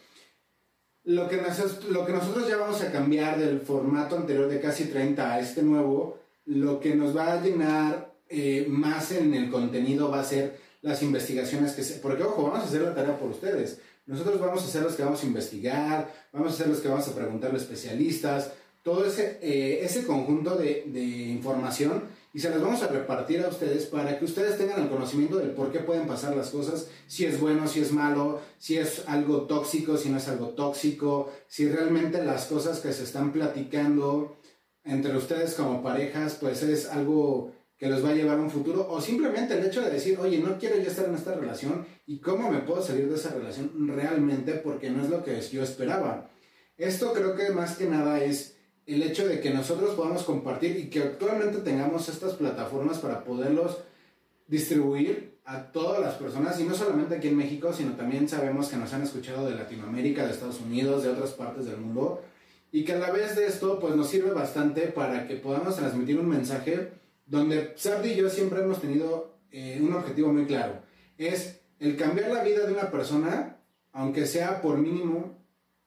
lo 1.03 1.27
que, 1.27 1.37
nosotros, 1.37 2.47
ya 2.47 2.57
vamos 2.57 2.81
a 2.81 2.91
cambiar 2.91 3.39
del 3.39 3.61
formato 3.61 4.15
anterior 4.15 4.47
de 4.47 4.61
casi 4.61 4.85
30 4.85 5.33
a 5.33 5.39
este 5.39 5.63
nuevo, 5.63 6.19
lo 6.45 6.79
que 6.79 6.95
nos 6.95 7.17
va 7.17 7.33
a 7.33 7.41
llenar 7.41 8.13
eh, 8.29 8.65
más 8.69 9.11
en 9.11 9.33
el 9.33 9.49
contenido 9.49 10.11
va 10.11 10.19
a 10.19 10.25
ser 10.25 10.59
las 10.81 11.01
investigaciones 11.01 11.73
que 11.73 11.83
se... 11.83 11.99
Porque 11.99 12.23
ojo, 12.23 12.43
vamos 12.43 12.59
a 12.59 12.63
hacer 12.67 12.81
la 12.81 12.93
tarea 12.93 13.17
por 13.17 13.31
ustedes. 13.31 13.79
Nosotros 14.05 14.39
vamos 14.39 14.63
a 14.63 14.67
ser 14.67 14.83
los 14.83 14.95
que 14.95 15.03
vamos 15.03 15.23
a 15.23 15.27
investigar, 15.27 16.13
vamos 16.33 16.53
a 16.53 16.57
ser 16.57 16.67
los 16.67 16.79
que 16.79 16.87
vamos 16.87 17.07
a 17.07 17.15
preguntarle 17.15 17.57
a 17.57 17.61
especialistas, 17.61 18.51
todo 18.83 19.05
ese, 19.05 19.39
eh, 19.41 19.79
ese 19.83 20.05
conjunto 20.05 20.55
de, 20.55 20.85
de 20.87 21.01
información 21.01 22.03
y 22.33 22.39
se 22.39 22.49
las 22.49 22.61
vamos 22.61 22.81
a 22.81 22.87
repartir 22.87 23.43
a 23.43 23.49
ustedes 23.49 23.85
para 23.85 24.17
que 24.17 24.25
ustedes 24.25 24.57
tengan 24.57 24.81
el 24.81 24.89
conocimiento 24.89 25.37
del 25.37 25.51
por 25.51 25.71
qué 25.71 25.79
pueden 25.79 26.07
pasar 26.07 26.35
las 26.35 26.49
cosas, 26.49 26.87
si 27.05 27.25
es 27.25 27.39
bueno, 27.39 27.67
si 27.67 27.81
es 27.81 27.91
malo, 27.91 28.39
si 28.57 28.77
es 28.77 29.03
algo 29.07 29.41
tóxico, 29.41 29.97
si 29.97 30.09
no 30.09 30.17
es 30.17 30.27
algo 30.29 30.49
tóxico, 30.49 31.31
si 31.47 31.67
realmente 31.67 32.23
las 32.23 32.45
cosas 32.45 32.79
que 32.79 32.93
se 32.93 33.03
están 33.03 33.33
platicando 33.33 34.37
entre 34.83 35.15
ustedes 35.15 35.53
como 35.55 35.83
parejas, 35.83 36.37
pues 36.39 36.63
es 36.63 36.87
algo 36.87 37.51
que 37.81 37.89
los 37.89 38.05
va 38.05 38.09
a 38.09 38.13
llevar 38.13 38.37
a 38.37 38.41
un 38.43 38.51
futuro, 38.51 38.85
o 38.91 39.01
simplemente 39.01 39.57
el 39.57 39.65
hecho 39.65 39.81
de 39.81 39.89
decir, 39.89 40.15
oye, 40.19 40.37
no 40.37 40.59
quiero 40.59 40.77
yo 40.77 40.87
estar 40.87 41.05
en 41.05 41.15
esta 41.15 41.33
relación 41.33 41.83
y 42.05 42.19
cómo 42.19 42.51
me 42.51 42.59
puedo 42.59 42.79
salir 42.79 43.09
de 43.09 43.15
esa 43.15 43.31
relación 43.31 43.71
realmente 43.87 44.53
porque 44.53 44.91
no 44.91 45.03
es 45.03 45.09
lo 45.09 45.23
que 45.23 45.41
yo 45.41 45.63
esperaba. 45.63 46.29
Esto 46.77 47.11
creo 47.11 47.35
que 47.35 47.49
más 47.49 47.77
que 47.77 47.87
nada 47.87 48.23
es 48.23 48.55
el 48.85 49.01
hecho 49.01 49.27
de 49.27 49.39
que 49.39 49.49
nosotros 49.49 49.95
podamos 49.95 50.21
compartir 50.21 50.77
y 50.77 50.91
que 50.91 51.01
actualmente 51.01 51.57
tengamos 51.61 52.07
estas 52.07 52.35
plataformas 52.35 52.99
para 52.99 53.23
poderlos 53.23 53.79
distribuir 54.45 55.39
a 55.45 55.71
todas 55.71 55.99
las 55.99 56.13
personas, 56.13 56.59
y 56.59 56.65
no 56.65 56.75
solamente 56.75 57.15
aquí 57.15 57.29
en 57.29 57.37
México, 57.37 57.73
sino 57.73 57.95
también 57.95 58.29
sabemos 58.29 58.67
que 58.67 58.77
nos 58.77 58.93
han 58.93 59.01
escuchado 59.01 59.49
de 59.49 59.55
Latinoamérica, 59.55 60.27
de 60.27 60.33
Estados 60.33 60.61
Unidos, 60.61 61.01
de 61.01 61.09
otras 61.09 61.31
partes 61.31 61.65
del 61.65 61.77
mundo, 61.77 62.21
y 62.71 62.85
que 62.85 62.93
a 62.93 62.99
la 62.99 63.09
vez 63.09 63.35
de 63.35 63.47
esto, 63.47 63.79
pues 63.79 63.95
nos 63.95 64.07
sirve 64.07 64.29
bastante 64.29 64.81
para 64.81 65.27
que 65.27 65.37
podamos 65.37 65.75
transmitir 65.77 66.19
un 66.19 66.29
mensaje 66.29 67.00
donde 67.31 67.73
Sardi 67.77 68.09
y 68.09 68.15
yo 68.15 68.29
siempre 68.29 68.59
hemos 68.59 68.81
tenido 68.81 69.37
eh, 69.51 69.79
un 69.81 69.93
objetivo 69.93 70.33
muy 70.33 70.45
claro, 70.45 70.81
es 71.17 71.61
el 71.79 71.95
cambiar 71.95 72.29
la 72.29 72.43
vida 72.43 72.65
de 72.65 72.73
una 72.73 72.91
persona, 72.91 73.57
aunque 73.93 74.25
sea 74.25 74.61
por 74.61 74.77
mínimo, 74.77 75.41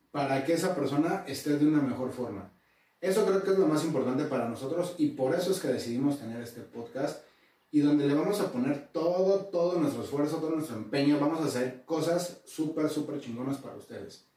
para 0.09 0.43
que 0.43 0.53
esa 0.53 0.73
persona 0.73 1.23
esté 1.27 1.57
de 1.59 1.67
una 1.67 1.81
mejor 1.81 2.11
forma. 2.11 2.51
Eso 2.99 3.27
creo 3.27 3.43
que 3.43 3.51
es 3.51 3.59
lo 3.59 3.67
más 3.67 3.83
importante 3.83 4.23
para 4.23 4.49
nosotros 4.49 4.95
y 4.97 5.09
por 5.09 5.35
eso 5.35 5.51
es 5.51 5.59
que 5.59 5.67
decidimos 5.67 6.17
tener 6.17 6.41
este 6.41 6.61
podcast 6.61 7.23
y 7.69 7.81
donde 7.81 8.07
le 8.07 8.15
vamos 8.15 8.39
a 8.39 8.51
poner 8.51 8.87
todo, 8.91 9.45
todo 9.45 9.79
nuestro 9.79 10.03
esfuerzo, 10.03 10.37
todo 10.37 10.55
nuestro 10.55 10.77
empeño, 10.77 11.19
vamos 11.19 11.41
a 11.41 11.45
hacer 11.45 11.85
cosas 11.85 12.41
súper, 12.45 12.89
súper 12.89 13.19
chingonas 13.19 13.59
para 13.59 13.75
ustedes. 13.75 14.27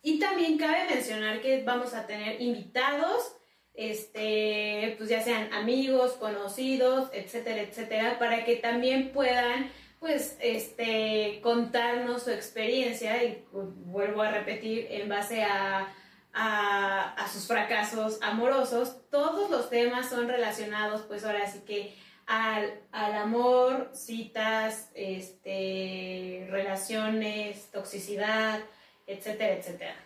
Y 0.00 0.20
también 0.20 0.58
cabe 0.58 0.94
mencionar 0.94 1.40
que 1.40 1.64
vamos 1.64 1.92
a 1.92 2.06
tener 2.06 2.40
invitados, 2.40 3.32
este, 3.78 4.94
pues 4.98 5.08
ya 5.08 5.22
sean 5.22 5.52
amigos, 5.54 6.12
conocidos, 6.12 7.08
etcétera, 7.14 7.62
etcétera, 7.62 8.18
para 8.18 8.44
que 8.44 8.56
también 8.56 9.12
puedan 9.12 9.70
pues 10.00 10.36
este 10.40 11.40
contarnos 11.42 12.24
su 12.24 12.30
experiencia 12.30 13.24
y 13.24 13.44
pues, 13.50 13.66
vuelvo 13.86 14.22
a 14.22 14.30
repetir 14.30 14.86
en 14.90 15.08
base 15.08 15.42
a 15.42 15.94
a, 16.38 17.28
sus 17.32 17.46
fracasos 17.46 18.18
amorosos, 18.22 18.96
todos 19.10 19.50
los 19.50 19.70
temas 19.70 20.08
son 20.08 20.28
relacionados, 20.28 21.02
pues 21.02 21.24
ahora 21.24 21.50
sí 21.50 21.60
que 21.60 21.96
al, 22.26 22.80
al 22.92 23.14
amor, 23.14 23.90
citas, 23.94 24.90
este, 24.94 26.46
relaciones, 26.50 27.70
toxicidad, 27.70 28.60
etcétera, 29.06 29.54
etcétera. 29.54 29.96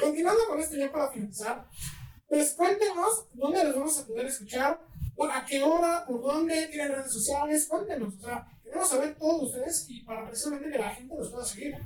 Continuando 0.00 0.46
con 0.46 0.60
esto 0.60 0.76
ya 0.76 0.90
para 0.90 1.10
finalizar, 1.10 1.66
pues 2.34 2.54
cuéntenos 2.54 3.26
dónde 3.32 3.62
los 3.62 3.76
vamos 3.76 4.00
a 4.00 4.06
poder 4.08 4.26
escuchar, 4.26 4.80
por 5.14 5.30
a 5.30 5.44
qué 5.44 5.62
hora, 5.62 6.04
por 6.04 6.20
dónde, 6.20 6.66
tienen 6.66 6.90
redes 6.90 7.12
sociales, 7.12 7.68
cuéntenos, 7.68 8.12
o 8.16 8.20
sea, 8.26 8.44
queremos 8.64 8.88
saber 8.88 9.14
todos 9.14 9.44
ustedes 9.44 9.86
y 9.88 10.00
para 10.00 10.26
precisamente 10.26 10.68
que 10.68 10.78
la 10.78 10.90
gente 10.90 11.14
los 11.16 11.30
pueda 11.30 11.44
seguir. 11.44 11.76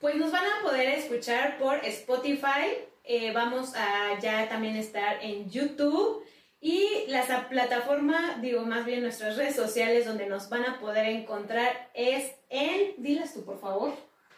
Pues 0.00 0.14
nos 0.14 0.30
van 0.30 0.44
a 0.44 0.62
poder 0.62 1.00
escuchar 1.00 1.58
por 1.58 1.84
Spotify, 1.84 2.78
eh, 3.02 3.32
vamos 3.32 3.74
a 3.74 4.20
ya 4.20 4.48
también 4.48 4.76
estar 4.76 5.16
en 5.20 5.50
YouTube 5.50 6.22
y 6.60 7.06
la 7.08 7.48
plataforma, 7.48 8.38
digo 8.40 8.64
más 8.64 8.84
bien 8.86 9.02
nuestras 9.02 9.36
redes 9.36 9.56
sociales 9.56 10.06
donde 10.06 10.28
nos 10.28 10.48
van 10.48 10.64
a 10.64 10.78
poder 10.78 11.06
encontrar 11.06 11.90
es 11.92 12.30
en, 12.50 13.02
dilas 13.02 13.34
tú 13.34 13.44
por 13.44 13.60
favor. 13.60 13.94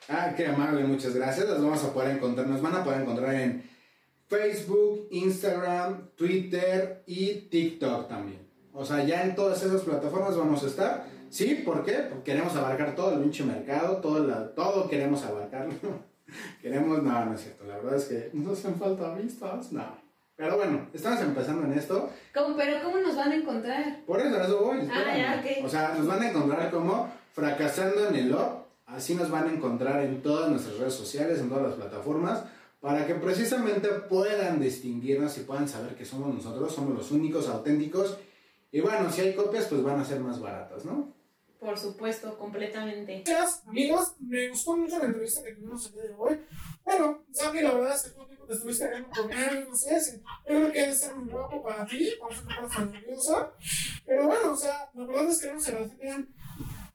Ah, 0.09 0.33
qué 0.35 0.47
amable, 0.47 0.85
muchas 0.85 1.15
gracias. 1.15 1.47
Las 1.47 1.63
vamos 1.63 1.85
a 1.85 1.93
poder 1.93 2.17
encontrar, 2.17 2.47
nos 2.47 2.63
van 2.63 2.77
a 2.77 2.83
poder 2.83 3.03
encontrar 3.03 3.35
en 3.35 3.70
Facebook, 4.31 5.09
Instagram, 5.11 6.11
Twitter 6.15 7.03
y 7.05 7.49
TikTok 7.51 8.09
también. 8.09 8.49
O 8.73 8.85
sea, 8.85 9.03
ya 9.05 9.25
en 9.25 9.35
todas 9.35 9.61
esas 9.65 9.83
plataformas 9.83 10.37
vamos 10.37 10.63
a 10.63 10.67
estar. 10.69 11.05
¿Sí? 11.29 11.63
¿Por 11.65 11.85
qué? 11.85 11.95
Porque 12.09 12.33
queremos 12.33 12.55
abarcar 12.55 12.95
todo 12.95 13.13
el 13.15 13.21
pinche 13.21 13.45
mercado, 13.45 13.97
todo, 13.97 14.25
la, 14.25 14.55
todo 14.55 14.89
queremos 14.89 15.25
abarcarlo. 15.25 15.75
Queremos, 16.63 17.03
no, 17.03 17.25
no 17.25 17.35
es 17.35 17.41
cierto, 17.41 17.65
la 17.65 17.75
verdad 17.79 17.97
es 17.97 18.05
que 18.05 18.31
nos 18.33 18.57
hacen 18.57 18.77
falta 18.77 19.15
vistas, 19.15 19.73
no. 19.73 19.85
Pero 20.37 20.57
bueno, 20.57 20.89
estamos 20.93 21.21
empezando 21.23 21.65
en 21.65 21.73
esto. 21.73 22.09
¿Cómo, 22.33 22.57
pero 22.57 22.85
¿cómo 22.85 22.99
nos 23.01 23.17
van 23.17 23.33
a 23.33 23.35
encontrar? 23.35 24.05
Por 24.07 24.21
eso, 24.21 24.41
eso 24.41 24.65
voy. 24.65 24.89
Ah, 24.93 25.17
ya, 25.17 25.41
okay. 25.41 25.65
O 25.65 25.69
sea, 25.69 25.95
nos 25.99 26.07
van 26.07 26.23
a 26.23 26.31
encontrar 26.31 26.71
como 26.71 27.13
fracasando 27.33 28.09
en 28.09 28.15
el 28.15 28.33
up. 28.33 28.65
Así 28.87 29.17
nos 29.17 29.29
van 29.29 29.49
a 29.49 29.53
encontrar 29.53 30.03
en 30.03 30.23
todas 30.23 30.51
nuestras 30.51 30.79
redes 30.79 30.95
sociales, 30.95 31.41
en 31.41 31.49
todas 31.49 31.65
las 31.65 31.75
plataformas, 31.75 32.45
para 32.81 33.07
que 33.07 33.15
precisamente 33.15 33.89
puedan 34.09 34.61
distinguirnos 34.61 35.37
y 35.39 35.43
puedan 35.43 35.69
saber 35.69 35.95
que 35.97 36.05
somos 36.05 36.35
nosotros, 36.35 36.75
somos 36.75 36.95
los 36.97 37.11
únicos 37.11 37.49
auténticos 37.49 38.19
Y 38.73 38.81
bueno, 38.81 39.11
si 39.11 39.21
hay 39.23 39.35
copias, 39.35 39.67
pues 39.67 39.83
van 39.83 39.99
a 40.01 40.05
ser 40.05 40.21
más 40.21 40.41
baratas, 40.41 40.85
¿no? 40.85 41.13
Por 41.59 41.77
supuesto, 41.77 42.39
completamente. 42.39 43.23
Gracias, 43.27 43.67
amigos. 43.67 44.15
Me 44.21 44.49
gustó 44.49 44.77
mucho 44.77 44.99
la 44.99 45.07
entrevista 45.07 45.43
que 45.43 45.53
tuvimos 45.57 45.85
el 45.87 45.93
día 45.93 46.03
de 46.05 46.15
hoy. 46.17 46.41
Bueno, 46.85 47.25
Sandy, 47.33 47.61
la 47.63 47.75
verdad 47.75 47.97
es 47.97 48.03
que 48.03 48.11
tiempo 48.27 48.47
te 48.47 48.55
estuviste 48.55 48.85
hablando 48.85 49.11
con 49.23 49.31
él, 49.33 49.67
no 49.69 49.77
sé, 49.77 50.01
si- 50.01 50.17
yo 50.19 50.23
creo 50.47 50.73
que 50.73 50.81
debe 50.81 50.95
ser 50.95 51.15
muy 51.17 51.29
guapo 51.33 51.63
para 51.63 51.85
ti, 51.85 52.13
por 52.19 52.33
eso 52.33 52.43
te 52.49 52.55
pones 52.55 52.73
tan 52.73 52.93
nerviosa. 52.93 53.53
Pero 54.07 54.27
bueno, 54.29 54.53
o 54.53 54.57
sea, 54.57 54.89
la 54.95 55.05
verdad 55.07 55.29
es 55.29 55.41
que 55.41 55.49
que 55.99 56.09
hayan 56.09 56.29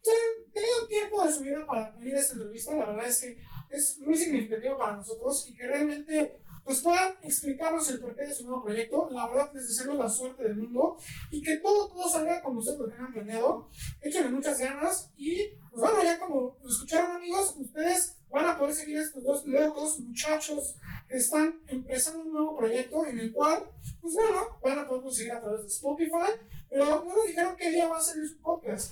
que 0.04 0.12
hayan 0.12 0.54
tenido 0.54 0.88
tiempo 0.88 1.26
de 1.26 1.32
su 1.34 1.40
vida 1.42 1.66
para 1.68 1.92
venir 1.92 2.16
a 2.16 2.20
esta 2.20 2.34
entrevista. 2.34 2.76
La 2.76 2.86
verdad 2.86 3.08
es 3.08 3.22
que 3.22 3.38
es 3.70 4.00
muy 4.00 4.16
significativo 4.16 4.78
para 4.78 4.98
nosotros 4.98 5.48
y 5.50 5.56
que 5.56 5.68
realmente 5.68 6.40
pues 6.66 6.82
puedan 6.82 7.14
explicarnos 7.22 7.88
el 7.92 8.00
porqué 8.00 8.24
de 8.26 8.34
su 8.34 8.46
nuevo 8.48 8.64
proyecto. 8.64 9.08
La 9.12 9.28
verdad, 9.28 9.52
les 9.54 9.68
deseamos 9.68 9.98
la 9.98 10.10
suerte 10.10 10.44
del 10.44 10.56
mundo 10.56 10.98
y 11.30 11.42
que 11.42 11.58
todo, 11.58 11.90
todo 11.90 12.10
salga 12.10 12.42
como 12.42 12.60
ustedes 12.60 12.80
lo 12.80 12.88
tengan 12.88 13.14
planeado. 13.14 13.70
Échenle 14.02 14.30
muchas 14.30 14.58
ganas 14.58 15.12
y, 15.16 15.50
pues 15.70 15.82
bueno, 15.82 16.04
ya 16.04 16.20
como 16.20 16.58
lo 16.62 16.68
escucharon 16.68 17.18
amigos, 17.18 17.56
ustedes 17.60 18.18
van 18.32 18.48
a 18.48 18.58
poder 18.58 18.74
seguir 18.74 18.98
estos 18.98 19.24
dos 19.24 19.46
locos 19.46 20.00
muchachos 20.00 20.76
que 21.08 21.18
están 21.18 21.62
empezando 21.68 22.24
un 22.24 22.34
nuevo 22.34 22.58
proyecto 22.58 23.06
en 23.06 23.20
el 23.20 23.32
cual, 23.32 23.70
pues 24.02 24.16
bueno, 24.16 24.60
van 24.64 24.80
a 24.80 24.88
poder 24.88 25.04
conseguir 25.04 25.34
a 25.34 25.42
través 25.42 25.62
de 25.62 25.68
Spotify, 25.68 26.32
pero 26.68 26.86
no 27.06 27.16
nos 27.16 27.28
dijeron 27.28 27.56
qué 27.56 27.70
día 27.70 27.88
va 27.88 27.98
a 27.98 28.02
salir 28.02 28.28
su 28.28 28.38
podcast. 28.42 28.92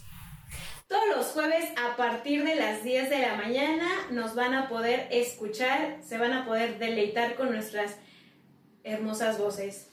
Todos 0.88 1.04
los 1.16 1.26
jueves 1.28 1.66
a 1.78 1.96
partir 1.96 2.44
de 2.44 2.56
las 2.56 2.84
10 2.84 3.10
de 3.10 3.20
la 3.20 3.36
mañana 3.36 3.88
nos 4.12 4.36
van 4.36 4.54
a 4.54 4.70
poder 4.70 5.08
escuchar, 5.12 5.98
se 6.06 6.18
van 6.18 6.34
a 6.34 6.46
poder 6.46 6.78
deleitar 6.78 7.36
con 7.36 7.52
nuestras 7.52 7.96
hermosas 8.84 9.38
voces. 9.38 9.88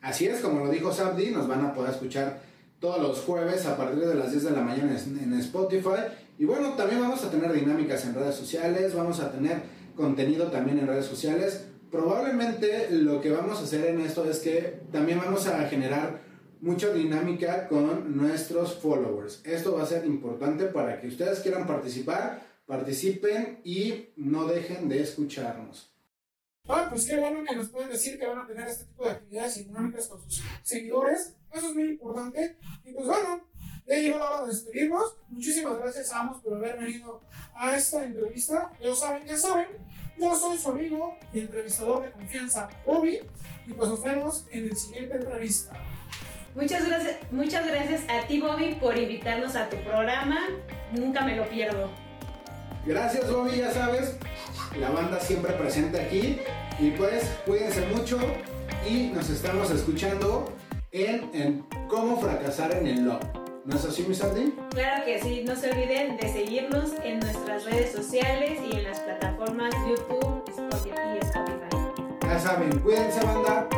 Así 0.00 0.26
es, 0.26 0.40
como 0.40 0.64
lo 0.64 0.70
dijo 0.70 0.92
Sabdi, 0.92 1.30
nos 1.30 1.48
van 1.48 1.64
a 1.64 1.74
poder 1.74 1.92
escuchar 1.92 2.40
todos 2.80 3.00
los 3.00 3.20
jueves 3.20 3.66
a 3.66 3.76
partir 3.76 4.04
de 4.06 4.14
las 4.14 4.30
10 4.30 4.44
de 4.44 4.50
la 4.50 4.60
mañana 4.60 4.96
en, 4.96 5.32
Spotify. 5.40 6.02
Y 6.38 6.44
bueno, 6.44 6.74
también 6.74 7.00
vamos 7.00 7.24
a 7.24 7.30
tener 7.30 7.52
dinámicas 7.52 8.04
en 8.04 8.14
redes 8.14 8.34
sociales, 8.34 8.94
vamos 8.94 9.20
a 9.20 9.32
tener 9.32 9.62
contenido 9.96 10.46
también 10.48 10.78
en 10.78 10.86
redes 10.86 11.06
sociales. 11.06 11.66
Probablemente 11.90 12.88
lo 12.90 13.20
que 13.20 13.30
vamos 13.30 13.58
a 13.58 13.64
hacer 13.64 13.86
en 13.86 14.00
esto 14.00 14.28
es 14.28 14.40
que 14.40 14.80
también 14.92 15.18
vamos 15.18 15.46
a 15.46 15.66
generar 15.68 16.20
mucha 16.60 16.92
dinámica 16.92 17.68
con 17.68 18.16
nuestros 18.16 18.76
followers. 18.78 19.40
Esto 19.44 19.74
va 19.74 19.82
a 19.82 19.86
ser 19.86 20.04
importante 20.06 20.66
para 20.66 21.00
que 21.00 21.08
ustedes 21.08 21.40
quieran 21.40 21.66
participar, 21.66 22.46
participen 22.66 23.60
y 23.64 24.10
no 24.16 24.46
dejen 24.46 24.88
de 24.88 25.02
escucharnos. 25.02 25.90
Ah, 26.68 26.88
pues 26.90 27.06
qué 27.06 27.16
bueno 27.16 27.44
que 27.44 27.54
nos 27.54 27.68
pueden 27.68 27.90
decir 27.90 28.18
que 28.18 28.26
van 28.26 28.40
a 28.40 28.46
tener 28.46 28.66
este 28.66 28.86
tipo 28.86 29.04
de 29.04 29.10
actividades 29.12 29.56
y 29.58 29.64
dinámicas 29.64 30.08
con 30.08 30.20
sus 30.22 30.42
seguidores. 30.64 31.34
Eso 31.52 31.68
es 31.68 31.74
muy 31.74 31.90
importante. 31.90 32.56
Y 32.84 32.92
pues 32.92 33.06
bueno, 33.06 33.48
ya 33.86 33.96
llegó 33.96 34.18
la 34.18 34.30
hora 34.30 34.40
de 34.42 34.52
despedirnos. 34.52 35.16
Muchísimas 35.28 35.78
gracias 35.78 36.12
a 36.12 36.20
ambos 36.20 36.42
por 36.42 36.54
haber 36.54 36.76
venido 36.78 37.22
a 37.54 37.76
esta 37.76 38.04
entrevista. 38.04 38.72
Ya 38.82 38.94
saben, 38.94 39.26
ya 39.26 39.36
saben, 39.36 39.68
yo 40.18 40.34
soy 40.34 40.58
su 40.58 40.70
amigo 40.70 41.16
y 41.32 41.40
entrevistador 41.40 42.02
de 42.04 42.10
confianza, 42.10 42.68
Bobby. 42.84 43.20
Y 43.66 43.72
pues 43.72 43.88
nos 43.88 44.02
vemos 44.02 44.46
en 44.50 44.64
el 44.64 44.76
siguiente 44.76 45.16
entrevista. 45.16 45.72
Muchas 46.56 46.88
gracias, 46.88 47.16
muchas 47.30 47.66
gracias 47.66 48.00
a 48.08 48.26
ti 48.26 48.40
Bobby 48.40 48.78
por 48.80 48.96
invitarnos 48.96 49.54
a 49.56 49.68
tu 49.68 49.76
programa. 49.76 50.38
Nunca 50.90 51.20
me 51.20 51.36
lo 51.36 51.46
pierdo. 51.46 51.90
Gracias 52.86 53.30
Bobby, 53.30 53.58
ya 53.58 53.70
sabes, 53.70 54.16
la 54.80 54.88
banda 54.88 55.20
siempre 55.20 55.52
presente 55.52 56.00
aquí. 56.00 56.38
Y 56.78 56.92
pues 56.92 57.30
cuídense 57.44 57.86
mucho 57.94 58.18
y 58.88 59.08
nos 59.08 59.28
estamos 59.28 59.70
escuchando 59.70 60.50
en, 60.92 61.30
en 61.34 61.66
Cómo 61.88 62.18
fracasar 62.18 62.72
en 62.72 62.86
el 62.86 63.04
love. 63.04 63.22
¿No 63.66 63.76
es 63.76 63.84
así, 63.84 64.04
mi 64.04 64.14
Sandy? 64.14 64.54
Claro 64.70 65.04
que 65.04 65.20
sí, 65.20 65.44
no 65.46 65.54
se 65.56 65.70
olviden 65.70 66.16
de 66.16 66.32
seguirnos 66.32 66.92
en 67.04 67.20
nuestras 67.20 67.64
redes 67.64 67.92
sociales 67.92 68.60
y 68.66 68.76
en 68.76 68.84
las 68.84 69.00
plataformas 69.00 69.74
YouTube, 69.86 70.42
Spotify 70.48 71.16
y 71.16 71.24
Spotify. 71.26 72.22
Ya 72.22 72.38
saben, 72.38 72.78
cuídense 72.78 73.20
banda. 73.26 73.68